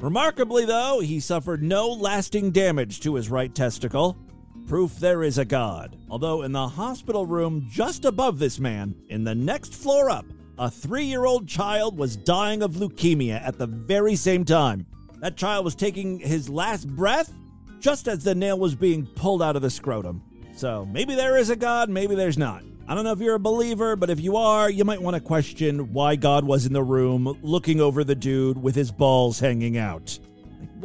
[0.00, 4.16] Remarkably, though, he suffered no lasting damage to his right testicle.
[4.66, 5.96] Proof there is a God.
[6.10, 10.26] Although, in the hospital room just above this man, in the next floor up,
[10.58, 14.84] a three year old child was dying of leukemia at the very same time.
[15.20, 17.32] That child was taking his last breath
[17.78, 20.20] just as the nail was being pulled out of the scrotum.
[20.56, 22.64] So maybe there is a God, maybe there's not.
[22.88, 25.20] I don't know if you're a believer, but if you are, you might want to
[25.20, 29.78] question why God was in the room looking over the dude with his balls hanging
[29.78, 30.18] out.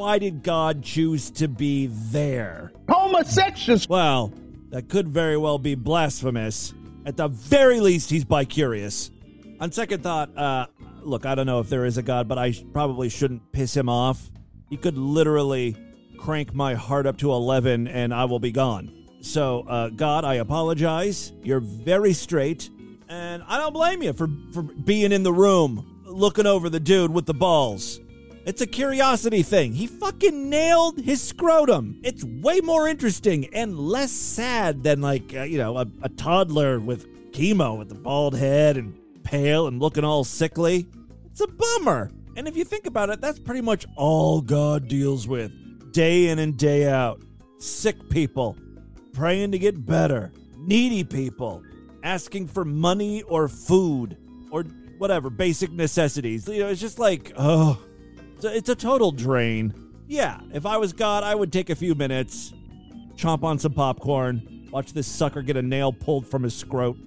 [0.01, 2.71] Why did God choose to be there?
[2.89, 3.87] Homosexuals!
[3.87, 4.33] Well,
[4.71, 6.73] that could very well be blasphemous.
[7.05, 9.11] At the very least, he's bi curious.
[9.59, 10.65] On second thought, uh,
[11.03, 13.89] look, I don't know if there is a God, but I probably shouldn't piss him
[13.89, 14.31] off.
[14.71, 15.77] He could literally
[16.17, 19.05] crank my heart up to 11 and I will be gone.
[19.21, 21.31] So, uh, God, I apologize.
[21.43, 22.71] You're very straight,
[23.07, 27.11] and I don't blame you for, for being in the room looking over the dude
[27.11, 27.99] with the balls.
[28.43, 29.73] It's a curiosity thing.
[29.73, 31.99] He fucking nailed his scrotum.
[32.03, 36.79] It's way more interesting and less sad than, like, uh, you know, a, a toddler
[36.79, 40.87] with chemo with the bald head and pale and looking all sickly.
[41.25, 42.09] It's a bummer.
[42.35, 45.51] And if you think about it, that's pretty much all God deals with
[45.91, 47.21] day in and day out.
[47.59, 48.57] Sick people,
[49.13, 51.61] praying to get better, needy people,
[52.03, 54.17] asking for money or food
[54.49, 54.63] or
[54.97, 56.47] whatever, basic necessities.
[56.47, 57.79] You know, it's just like, oh,
[58.43, 59.73] it's a, total drain.
[60.07, 62.53] Yeah, if I was God, I would take a few minutes,
[63.15, 66.97] chomp on some popcorn, watch this sucker get a nail pulled from his scrot,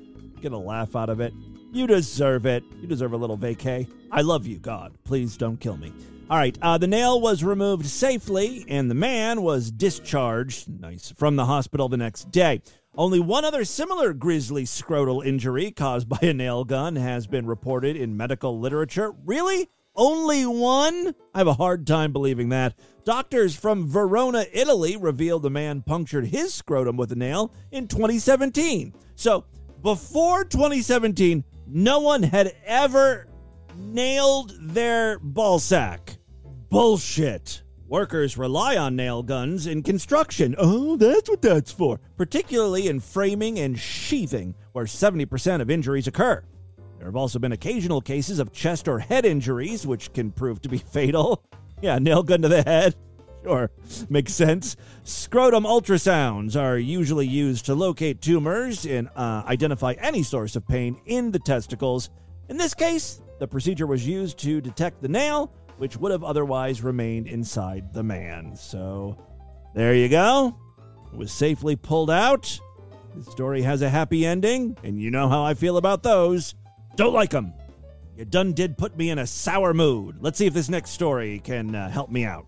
[0.40, 1.32] get a laugh out of it.
[1.72, 2.62] You deserve it.
[2.80, 3.90] You deserve a little vacay.
[4.12, 4.96] I love you, God.
[5.02, 5.92] Please don't kill me.
[6.30, 11.36] All right, uh, the nail was removed safely, and the man was discharged, nice, from
[11.36, 12.62] the hospital the next day.
[12.96, 17.96] Only one other similar grisly scrotal injury caused by a nail gun has been reported
[17.96, 19.12] in medical literature.
[19.24, 19.68] Really?
[19.96, 21.14] Only one?
[21.32, 22.74] I have a hard time believing that.
[23.04, 28.94] Doctors from Verona, Italy revealed the man punctured his scrotum with a nail in 2017.
[29.14, 29.44] So,
[29.82, 33.28] before 2017, no one had ever
[33.76, 36.16] nailed their ball sack.
[36.70, 37.62] Bullshit.
[37.86, 40.56] Workers rely on nail guns in construction.
[40.58, 42.00] Oh, that's what that's for.
[42.16, 46.42] Particularly in framing and sheathing, where 70% of injuries occur.
[47.04, 50.70] There have also been occasional cases of chest or head injuries, which can prove to
[50.70, 51.44] be fatal.
[51.82, 52.96] Yeah, nail gun to the head.
[53.42, 53.70] Sure,
[54.08, 54.74] makes sense.
[55.02, 60.98] Scrotum ultrasounds are usually used to locate tumors and uh, identify any source of pain
[61.04, 62.08] in the testicles.
[62.48, 66.80] In this case, the procedure was used to detect the nail, which would have otherwise
[66.82, 68.56] remained inside the man.
[68.56, 69.18] So,
[69.74, 70.56] there you go.
[71.12, 72.58] It was safely pulled out.
[73.14, 76.54] The story has a happy ending, and you know how I feel about those.
[76.96, 77.52] Don't like them.
[78.16, 80.18] You done did put me in a sour mood.
[80.20, 82.46] Let's see if this next story can uh, help me out.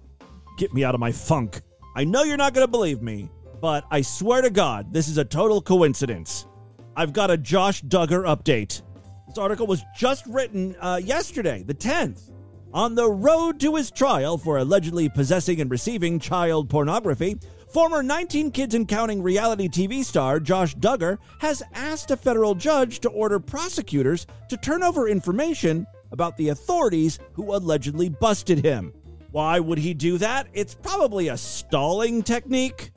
[0.57, 1.61] Get me out of my funk.
[1.97, 3.29] I know you're not going to believe me,
[3.61, 6.47] but I swear to God, this is a total coincidence.
[6.95, 8.83] I've got a Josh Duggar update.
[9.27, 12.31] This article was just written uh, yesterday, the 10th.
[12.73, 17.37] On the road to his trial for allegedly possessing and receiving child pornography,
[17.77, 23.01] former 19 Kids and Counting reality TV star Josh Duggar has asked a federal judge
[23.01, 28.95] to order prosecutors to turn over information about the authorities who allegedly busted him.
[29.31, 30.49] Why would he do that?
[30.55, 32.93] It's probably a stalling technique.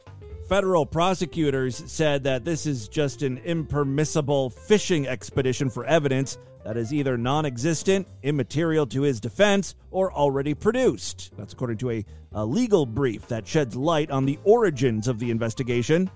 [0.47, 6.93] Federal prosecutors said that this is just an impermissible fishing expedition for evidence that is
[6.93, 11.31] either non existent, immaterial to his defense, or already produced.
[11.37, 15.31] That's according to a, a legal brief that sheds light on the origins of the
[15.31, 16.09] investigation.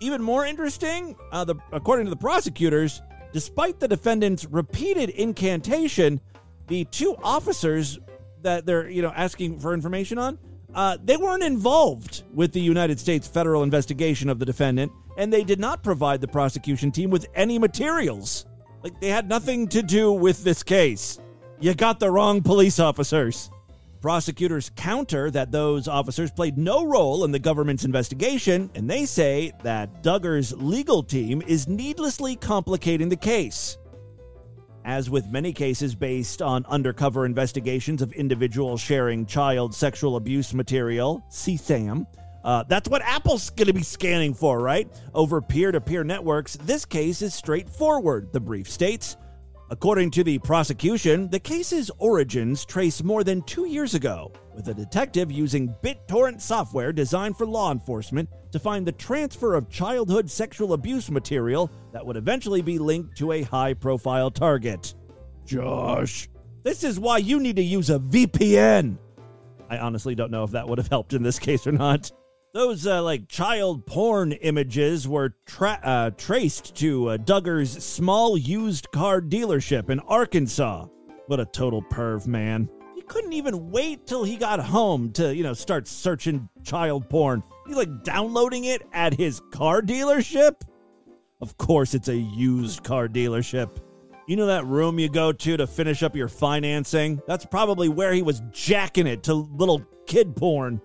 [0.00, 3.00] Even more interesting, uh, the, according to the prosecutors,
[3.32, 6.20] despite the defendant's repeated incantation,
[6.66, 7.98] the two officers
[8.42, 10.38] that they're you know asking for information on,
[10.74, 15.42] uh, they weren't involved with the United States federal investigation of the defendant, and they
[15.42, 18.44] did not provide the prosecution team with any materials.
[18.86, 21.18] Like they had nothing to do with this case.
[21.58, 23.50] You got the wrong police officers.
[24.00, 29.50] Prosecutors counter that those officers played no role in the government's investigation, and they say
[29.64, 33.76] that Duggar's legal team is needlessly complicating the case.
[34.84, 41.24] As with many cases based on undercover investigations of individuals sharing child sexual abuse material,
[41.28, 42.06] CSAM,
[42.46, 44.88] uh, that's what Apple's going to be scanning for, right?
[45.12, 49.16] Over peer to peer networks, this case is straightforward, the brief states.
[49.68, 54.74] According to the prosecution, the case's origins trace more than two years ago, with a
[54.74, 60.72] detective using BitTorrent software designed for law enforcement to find the transfer of childhood sexual
[60.72, 64.94] abuse material that would eventually be linked to a high profile target.
[65.44, 66.28] Josh,
[66.62, 68.98] this is why you need to use a VPN.
[69.68, 72.12] I honestly don't know if that would have helped in this case or not.
[72.56, 78.90] Those uh, like child porn images were tra- uh, traced to uh, Duggar's small used
[78.92, 80.86] car dealership in Arkansas.
[81.26, 82.70] What a total perv, man.
[82.94, 87.42] He couldn't even wait till he got home to, you know, start searching child porn.
[87.66, 90.62] He's like downloading it at his car dealership?
[91.42, 93.76] Of course, it's a used car dealership.
[94.26, 97.20] You know that room you go to to finish up your financing?
[97.26, 100.80] That's probably where he was jacking it to little kid porn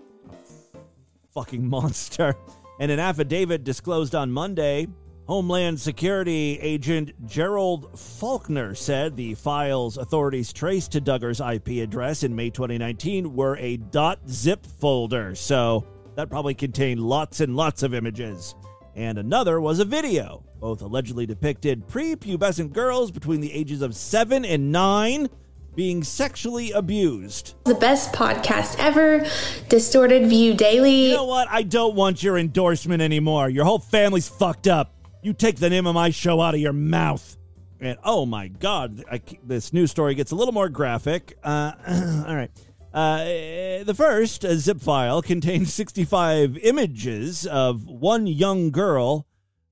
[1.34, 2.36] fucking monster.
[2.80, 4.88] In an affidavit disclosed on Monday,
[5.28, 12.36] Homeland Security agent Gerald Faulkner said the files authorities traced to Duggar's IP address in
[12.36, 13.80] May 2019 were a
[14.28, 18.56] .zip folder, so that probably contained lots and lots of images.
[18.96, 20.44] And another was a video.
[20.60, 25.30] Both allegedly depicted prepubescent girls between the ages of 7 and 9
[25.76, 27.56] being sexually abused.
[27.66, 29.26] The best podcast ever,
[29.70, 31.10] Distorted View Daily.
[31.10, 31.48] You know what?
[31.50, 33.50] I don't want your endorsement anymore.
[33.50, 34.94] Your whole family's fucked up.
[35.24, 37.38] You take the name of my show out of your mouth.
[37.80, 41.38] And oh my God, I, this news story gets a little more graphic.
[41.44, 41.72] Uh,
[42.28, 42.52] all right.
[42.94, 49.26] Uh, the first a zip file contains 65 images of one young girl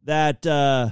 [0.05, 0.91] that uh,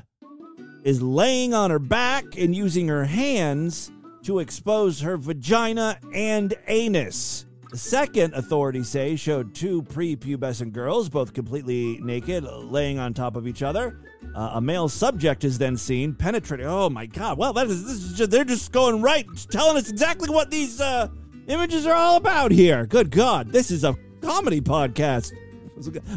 [0.84, 3.92] is laying on her back and using her hands
[4.28, 7.46] to expose her vagina and anus.
[7.72, 13.48] The second, authorities say, showed two prepubescent girls, both completely naked, laying on top of
[13.48, 14.02] each other.
[14.36, 16.66] Uh, a male subject is then seen penetrating.
[16.66, 17.38] Oh my God!
[17.38, 21.08] Well, that is, is just, they're just going right, telling us exactly what these uh,
[21.48, 22.86] images are all about here.
[22.86, 25.32] Good God, this is a comedy podcast.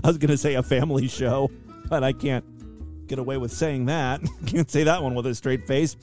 [0.02, 1.48] I was going to say a family show,
[1.88, 2.44] but I can't
[3.06, 4.20] get away with saying that.
[4.46, 5.96] can't say that one with a straight face.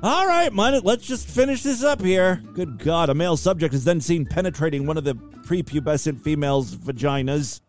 [0.00, 2.40] All right, man, let's just finish this up here.
[2.54, 7.60] Good God, a male subject is then seen penetrating one of the prepubescent female's vaginas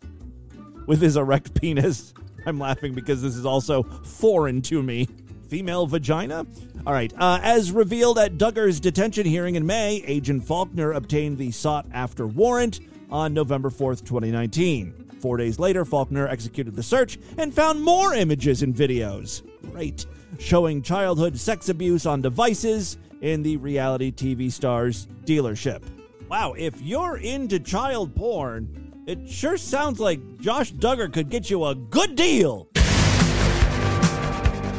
[0.86, 2.13] with his erect penis.
[2.45, 5.07] I'm laughing because this is also foreign to me.
[5.47, 6.45] Female vagina?
[6.86, 7.11] All right.
[7.17, 12.27] Uh, as revealed at Duggar's detention hearing in May, Agent Faulkner obtained the sought after
[12.27, 15.07] warrant on November 4th, 2019.
[15.19, 19.41] Four days later, Faulkner executed the search and found more images and videos.
[19.71, 20.05] Great
[20.40, 25.84] showing childhood sex abuse on devices in the reality TV star's dealership.
[26.30, 31.66] Wow, if you're into child porn, it sure sounds like Josh Duggar could get you
[31.66, 32.68] a good deal.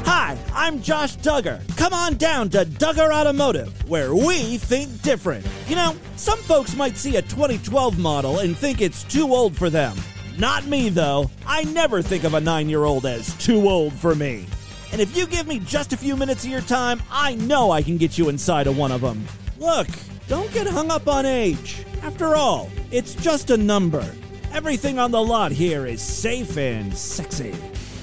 [0.07, 1.61] Hi, I'm Josh Duggar.
[1.77, 5.47] Come on down to Duggar Automotive, where we think different.
[5.69, 9.69] You know, some folks might see a 2012 model and think it's too old for
[9.71, 9.97] them.
[10.39, 11.31] Not me, though.
[11.47, 14.47] I never think of a nine year old as too old for me.
[14.93, 17.82] And if you give me just a few minutes of your time, I know I
[17.82, 19.24] can get you inside of one of them.
[19.59, 19.88] Look,
[20.26, 21.84] don't get hung up on age.
[22.03, 24.05] After all, it's just a number.
[24.53, 27.55] Everything on the lot here is safe and sexy.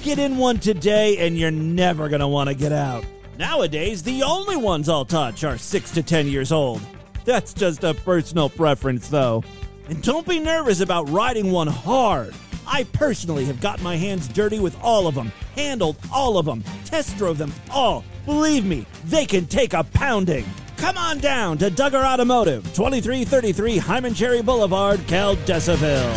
[0.02, 3.04] Get in one today and you're never going to want to get out.
[3.38, 6.80] Nowadays, the only ones I'll touch are 6 to 10 years old.
[7.24, 9.44] That's just a personal preference, though.
[9.88, 12.34] And don't be nervous about riding one hard.
[12.70, 16.62] I personally have got my hands dirty with all of them, handled all of them,
[16.84, 18.04] test drove them all.
[18.26, 20.44] Believe me, they can take a pounding.
[20.76, 26.14] Come on down to Duggar Automotive, 2333 Hyman Cherry Boulevard, Caldesaville.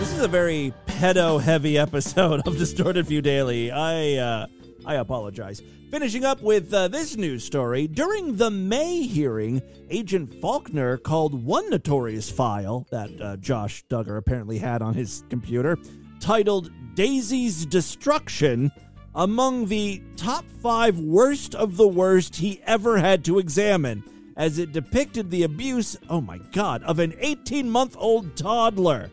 [0.00, 3.70] This is a very pedo-heavy episode of Distorted View Daily.
[3.70, 4.46] I uh,
[4.86, 5.62] I apologize.
[5.90, 7.86] Finishing up with uh, this news story.
[7.86, 14.58] During the May hearing, Agent Faulkner called one notorious file that uh, Josh Duggar apparently
[14.58, 15.78] had on his computer,
[16.20, 18.72] titled Daisy's Destruction,
[19.14, 24.02] among the top five worst of the worst he ever had to examine,
[24.36, 29.10] as it depicted the abuse, oh my god, of an 18 month old toddler.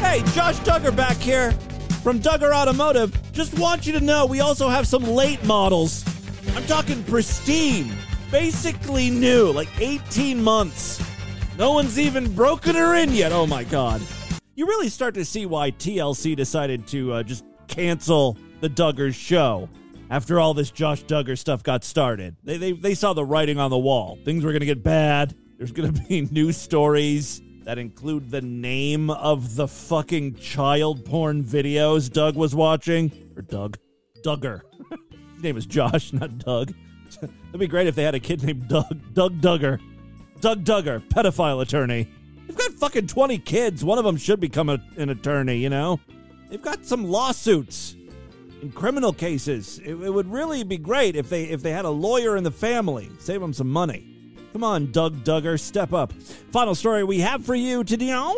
[0.00, 1.54] Hey, Josh Duggar back here
[2.04, 3.18] from Duggar Automotive.
[3.32, 6.04] Just want you to know we also have some late models.
[6.54, 7.90] I'm talking pristine,
[8.30, 11.02] basically new, like 18 months.
[11.56, 13.32] No one's even broken her in yet.
[13.32, 14.02] Oh my god.
[14.54, 19.70] You really start to see why TLC decided to uh, just cancel the Duggars show
[20.10, 22.36] after all this Josh Duggar stuff got started.
[22.44, 24.18] They, they, they saw the writing on the wall.
[24.26, 25.34] Things were going to get bad.
[25.56, 31.42] There's going to be news stories that include the name of the fucking child porn
[31.42, 33.10] videos Doug was watching.
[33.36, 33.78] Or Doug.
[34.22, 34.62] Duggar.
[35.34, 36.72] His name is Josh, not Doug.
[37.22, 39.14] It'd be great if they had a kid named Doug.
[39.14, 39.80] Doug Duggar.
[40.40, 42.08] Doug Duggar, pedophile attorney.
[42.46, 43.84] They've got fucking 20 kids.
[43.84, 46.00] One of them should become a, an attorney, you know?
[46.50, 47.96] They've got some lawsuits
[48.60, 49.78] in criminal cases.
[49.78, 52.50] It, it would really be great if they if they had a lawyer in the
[52.50, 53.10] family.
[53.18, 54.13] Save them some money.
[54.54, 56.12] Come on, Doug Duggar, step up.
[56.52, 58.12] Final story we have for you today.
[58.12, 58.32] Uh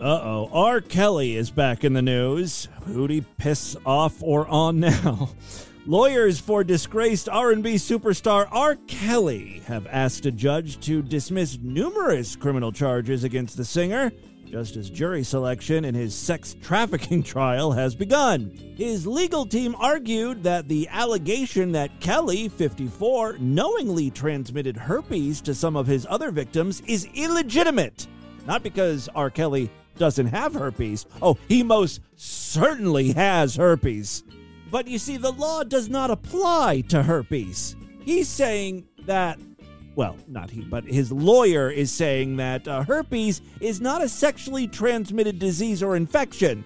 [0.00, 0.80] oh, R.
[0.80, 2.66] Kelly is back in the news.
[2.86, 5.30] Who'd he piss off or on now?
[5.86, 8.74] Lawyers for disgraced R&B superstar R.
[8.88, 14.10] Kelly have asked a judge to dismiss numerous criminal charges against the singer,
[14.54, 18.56] just as jury selection in his sex trafficking trial has begun.
[18.76, 25.74] His legal team argued that the allegation that Kelly, 54, knowingly transmitted herpes to some
[25.74, 28.06] of his other victims is illegitimate.
[28.46, 29.28] Not because R.
[29.28, 31.06] Kelly doesn't have herpes.
[31.20, 34.22] Oh, he most certainly has herpes.
[34.70, 37.74] But you see, the law does not apply to herpes.
[38.04, 39.40] He's saying that,
[39.96, 44.66] well, not he, but his lawyer is saying that uh, herpes is not a sexually
[44.66, 46.64] transmitted disease or infection.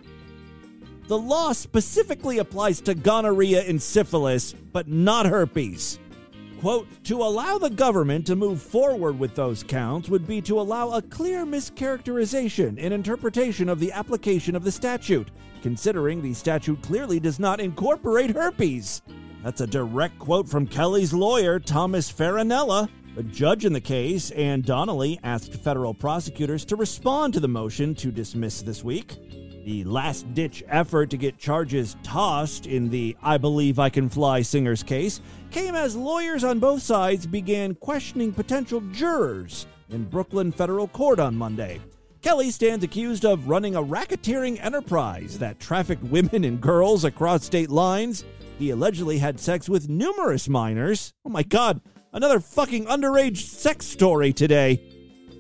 [1.09, 5.99] The law specifically applies to gonorrhea and syphilis, but not herpes.
[6.61, 10.91] Quote, to allow the government to move forward with those counts would be to allow
[10.91, 15.31] a clear mischaracterization in interpretation of the application of the statute,
[15.62, 19.03] considering the statute clearly does not incorporate herpes.
[19.45, 22.89] That's a direct quote from Kelly's lawyer, Thomas Farinella.
[23.18, 27.92] A judge in the case, Ann Donnelly, asked federal prosecutors to respond to the motion
[27.96, 29.16] to dismiss this week.
[29.64, 34.42] The last ditch effort to get charges tossed in the I Believe I Can Fly
[34.42, 40.86] singer's case came as lawyers on both sides began questioning potential jurors in Brooklyn federal
[40.86, 41.80] court on Monday.
[42.22, 47.68] Kelly stands accused of running a racketeering enterprise that trafficked women and girls across state
[47.68, 48.24] lines.
[48.60, 51.12] He allegedly had sex with numerous minors.
[51.24, 51.80] Oh my god,
[52.12, 54.82] another fucking underage sex story today.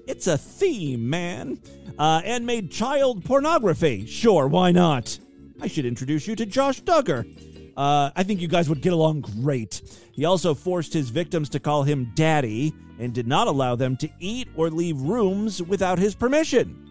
[0.06, 1.60] It's a theme, man.
[1.98, 4.06] Uh, and made child pornography.
[4.06, 5.18] Sure, why not?
[5.60, 7.26] I should introduce you to Josh Duggar.
[7.76, 9.82] Uh, I think you guys would get along great.
[10.12, 14.08] He also forced his victims to call him daddy and did not allow them to
[14.18, 16.87] eat or leave rooms without his permission.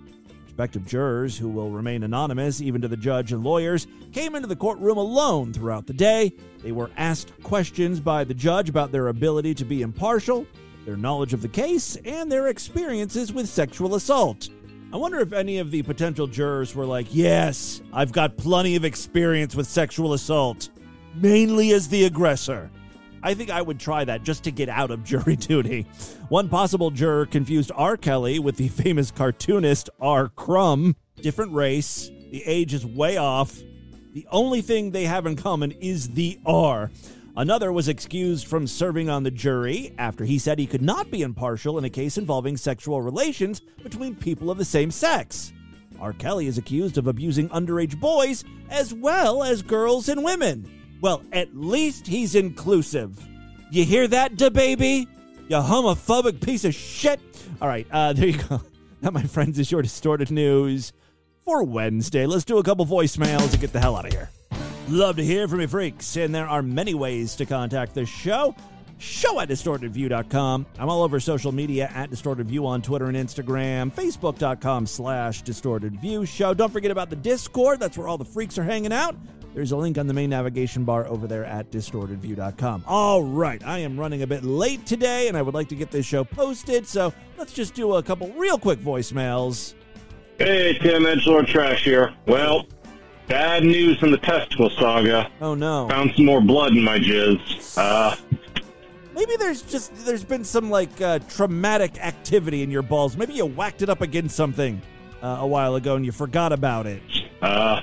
[0.57, 4.55] Prospective jurors, who will remain anonymous even to the judge and lawyers, came into the
[4.55, 6.33] courtroom alone throughout the day.
[6.63, 10.47] They were asked questions by the judge about their ability to be impartial,
[10.83, 14.49] their knowledge of the case, and their experiences with sexual assault.
[14.91, 18.83] I wonder if any of the potential jurors were like, Yes, I've got plenty of
[18.83, 20.69] experience with sexual assault,
[21.13, 22.71] mainly as the aggressor.
[23.27, 25.81] I think I would try that just to get out of jury duty.
[26.29, 27.97] One possible juror confused R.
[27.97, 30.29] Kelly with the famous cartoonist R.
[30.29, 30.95] Crumb.
[31.17, 33.59] Different race, the age is way off.
[34.13, 36.89] The only thing they have in common is the R.
[37.35, 41.21] Another was excused from serving on the jury after he said he could not be
[41.21, 45.51] impartial in a case involving sexual relations between people of the same sex.
[45.99, 46.13] R.
[46.13, 50.76] Kelly is accused of abusing underage boys as well as girls and women.
[51.01, 53.25] Well, at least he's inclusive.
[53.71, 55.07] You hear that, DaBaby?
[55.49, 57.19] You homophobic piece of shit.
[57.61, 58.61] All right, uh, there you go.
[59.01, 60.91] That, my friends, is your distorted news
[61.43, 62.25] for Wednesday.
[62.25, 64.29] Let's do a couple voicemails and get the hell out of here.
[64.89, 68.55] Love to hear from you freaks, and there are many ways to contact the show.
[68.99, 70.65] Show at distortedview.com.
[70.79, 76.53] I'm all over social media at distortedview on Twitter and Instagram, facebook.com slash distortedview show.
[76.53, 77.79] Don't forget about the Discord.
[77.79, 79.15] That's where all the freaks are hanging out.
[79.57, 82.83] There's a link on the main navigation bar over there at distortedview.com.
[82.85, 85.89] All right, I am running a bit late today, and I would like to get
[85.89, 89.73] this show posted, so let's just do a couple real quick voicemails
[90.37, 92.13] Hey, Tim, Edgelord Trash here.
[92.27, 92.67] Well,
[93.27, 95.31] bad news in the testicle saga.
[95.41, 95.87] Oh no.
[95.89, 97.75] Found some more blood in my jizz.
[97.79, 98.15] Uh,
[99.15, 103.17] Maybe there's just there's been some like uh, traumatic activity in your balls.
[103.17, 104.79] Maybe you whacked it up against something
[105.23, 107.01] uh, a while ago and you forgot about it.
[107.41, 107.81] uh,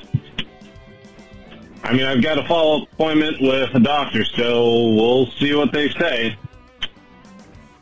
[1.85, 5.91] I mean, I've got a follow-up appointment with a doctor, so we'll see what they
[5.91, 6.37] say.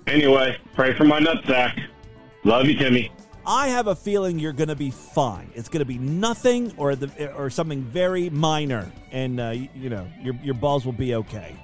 [0.08, 1.80] Anyway, pray for my nutsack.
[2.42, 3.12] Love you, Timmy.
[3.46, 5.50] I have a feeling you're going to be fine.
[5.54, 9.88] It's going to be nothing or the or something very minor, and uh, you, you
[9.88, 11.56] know your your balls will be okay.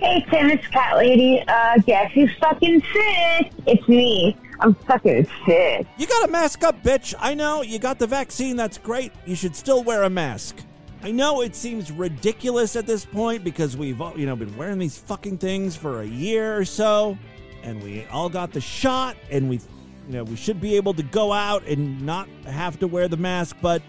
[0.00, 1.42] Hey Tim, it's Cat Lady.
[1.46, 3.52] Uh, guess who's fucking sick?
[3.66, 4.36] It's me.
[4.60, 5.86] I'm fucking sick.
[5.98, 7.14] You got to mask up, bitch.
[7.18, 8.56] I know you got the vaccine.
[8.56, 9.12] That's great.
[9.26, 10.56] You should still wear a mask.
[11.04, 14.78] I know it seems ridiculous at this point because we've all, you know been wearing
[14.78, 17.18] these fucking things for a year or so,
[17.62, 21.02] and we all got the shot, and we, you know, we should be able to
[21.02, 23.54] go out and not have to wear the mask.
[23.60, 23.82] But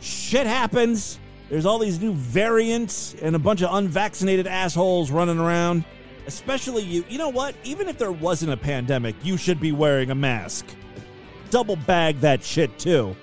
[0.00, 1.20] shit happens.
[1.50, 5.84] There's all these new variants and a bunch of unvaccinated assholes running around.
[6.26, 7.04] Especially you.
[7.06, 7.54] You know what?
[7.64, 10.64] Even if there wasn't a pandemic, you should be wearing a mask.
[11.50, 13.14] Double bag that shit too.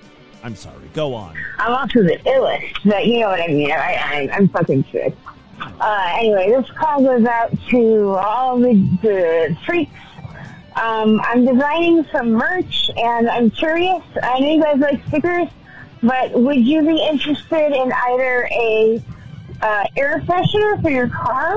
[0.42, 0.88] I'm sorry.
[0.94, 1.36] Go on.
[1.58, 3.70] I'm also the illest, but you know what I mean.
[3.70, 5.14] I, I, I'm fucking sick.
[5.60, 9.92] Uh, anyway, this call goes out to all the, the freaks.
[10.76, 14.02] Um, I'm designing some merch, and I'm curious.
[14.22, 15.48] I know you guys like stickers,
[16.02, 19.02] but would you be interested in either a
[19.60, 21.56] uh, air freshener for your car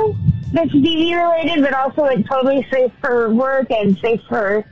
[0.52, 4.66] that's DV related, but also like totally safe for work and safe for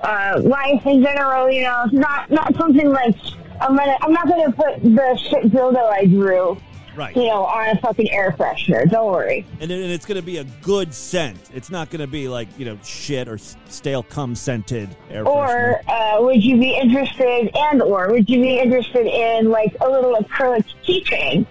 [0.00, 1.50] uh, life in general?
[1.50, 3.16] You know, not not something like
[3.60, 3.96] I'm gonna.
[4.00, 6.56] I'm not gonna put the shit dildo I drew,
[6.96, 7.14] Right.
[7.16, 8.88] you know, on a fucking air freshener.
[8.90, 9.46] Don't worry.
[9.60, 11.38] And, it- and it's going to be a good scent.
[11.54, 13.38] It's not going to be like, you know, shit or
[13.68, 15.80] stale cum scented air freshener.
[15.86, 19.88] Or uh, would you be interested, and or would you be interested in like a
[19.88, 21.46] little acrylic keychain?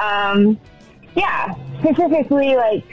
[0.00, 0.58] Um,
[1.16, 2.84] yeah, specifically like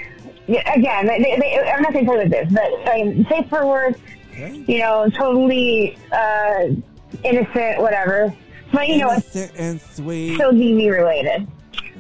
[0.48, 3.96] again, they, they, I'm not tell you this, but safe for work.
[4.38, 6.66] You know, totally uh,
[7.24, 8.34] innocent, whatever.
[8.76, 10.36] But you know, it's Innocent and sweet.
[10.36, 11.48] still DV related.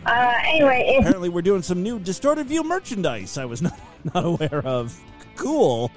[0.06, 3.38] Uh, anyway, if Apparently, we're doing some new distorted view merchandise.
[3.38, 3.80] I was not,
[4.14, 5.00] not aware of.
[5.36, 5.90] Cool.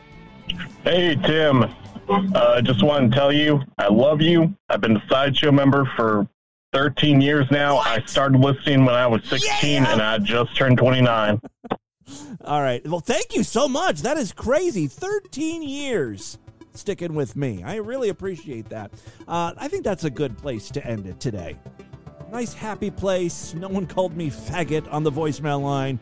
[0.85, 1.67] Hey, Tim.
[2.09, 4.55] Uh, just want to tell you, I love you.
[4.71, 6.27] I've been a Sideshow member for
[6.73, 7.79] 13 years now.
[7.79, 11.41] I started listening when I was 16, and I just turned 29.
[12.45, 12.87] All right.
[12.89, 14.03] Well, thank you so much.
[14.03, 14.87] That is crazy.
[14.87, 16.39] 13 years
[16.75, 17.63] sticking with me.
[17.63, 18.93] I really appreciate that.
[19.27, 21.59] Uh, I think that's a good place to end it today.
[22.31, 23.55] Nice, happy place.
[23.55, 25.99] No one called me faggot on the voicemail line.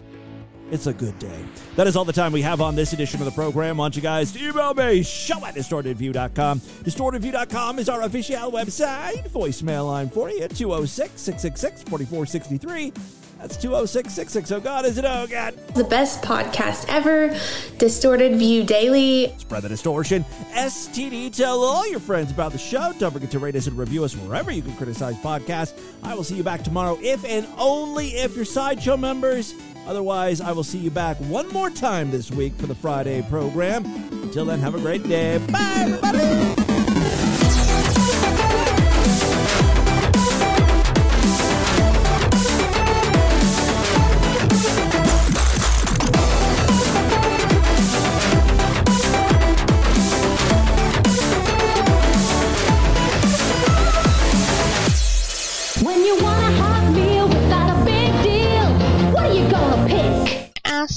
[0.71, 1.45] It's a good day.
[1.77, 3.77] That is all the time we have on this edition of the program.
[3.77, 6.59] Want you guys to email me, show at distortedview.com.
[6.61, 9.29] Distortedview.com is our official website.
[9.31, 12.93] Voicemail line for you, 206 666 4463.
[13.39, 14.65] That's 206 660.
[14.65, 15.55] God, is it oh, God.
[15.75, 17.39] The best podcast ever,
[17.79, 19.35] Distorted View Daily.
[19.39, 20.25] Spread the distortion.
[20.53, 22.93] STD, tell all your friends about the show.
[22.99, 25.79] Don't forget to rate us and review us wherever you can criticize podcasts.
[26.03, 29.55] I will see you back tomorrow if and only if you're Sideshow members.
[29.87, 33.85] Otherwise, I will see you back one more time this week for the Friday program.
[33.85, 35.39] Until then, have a great day.
[35.39, 36.76] Bye, everybody.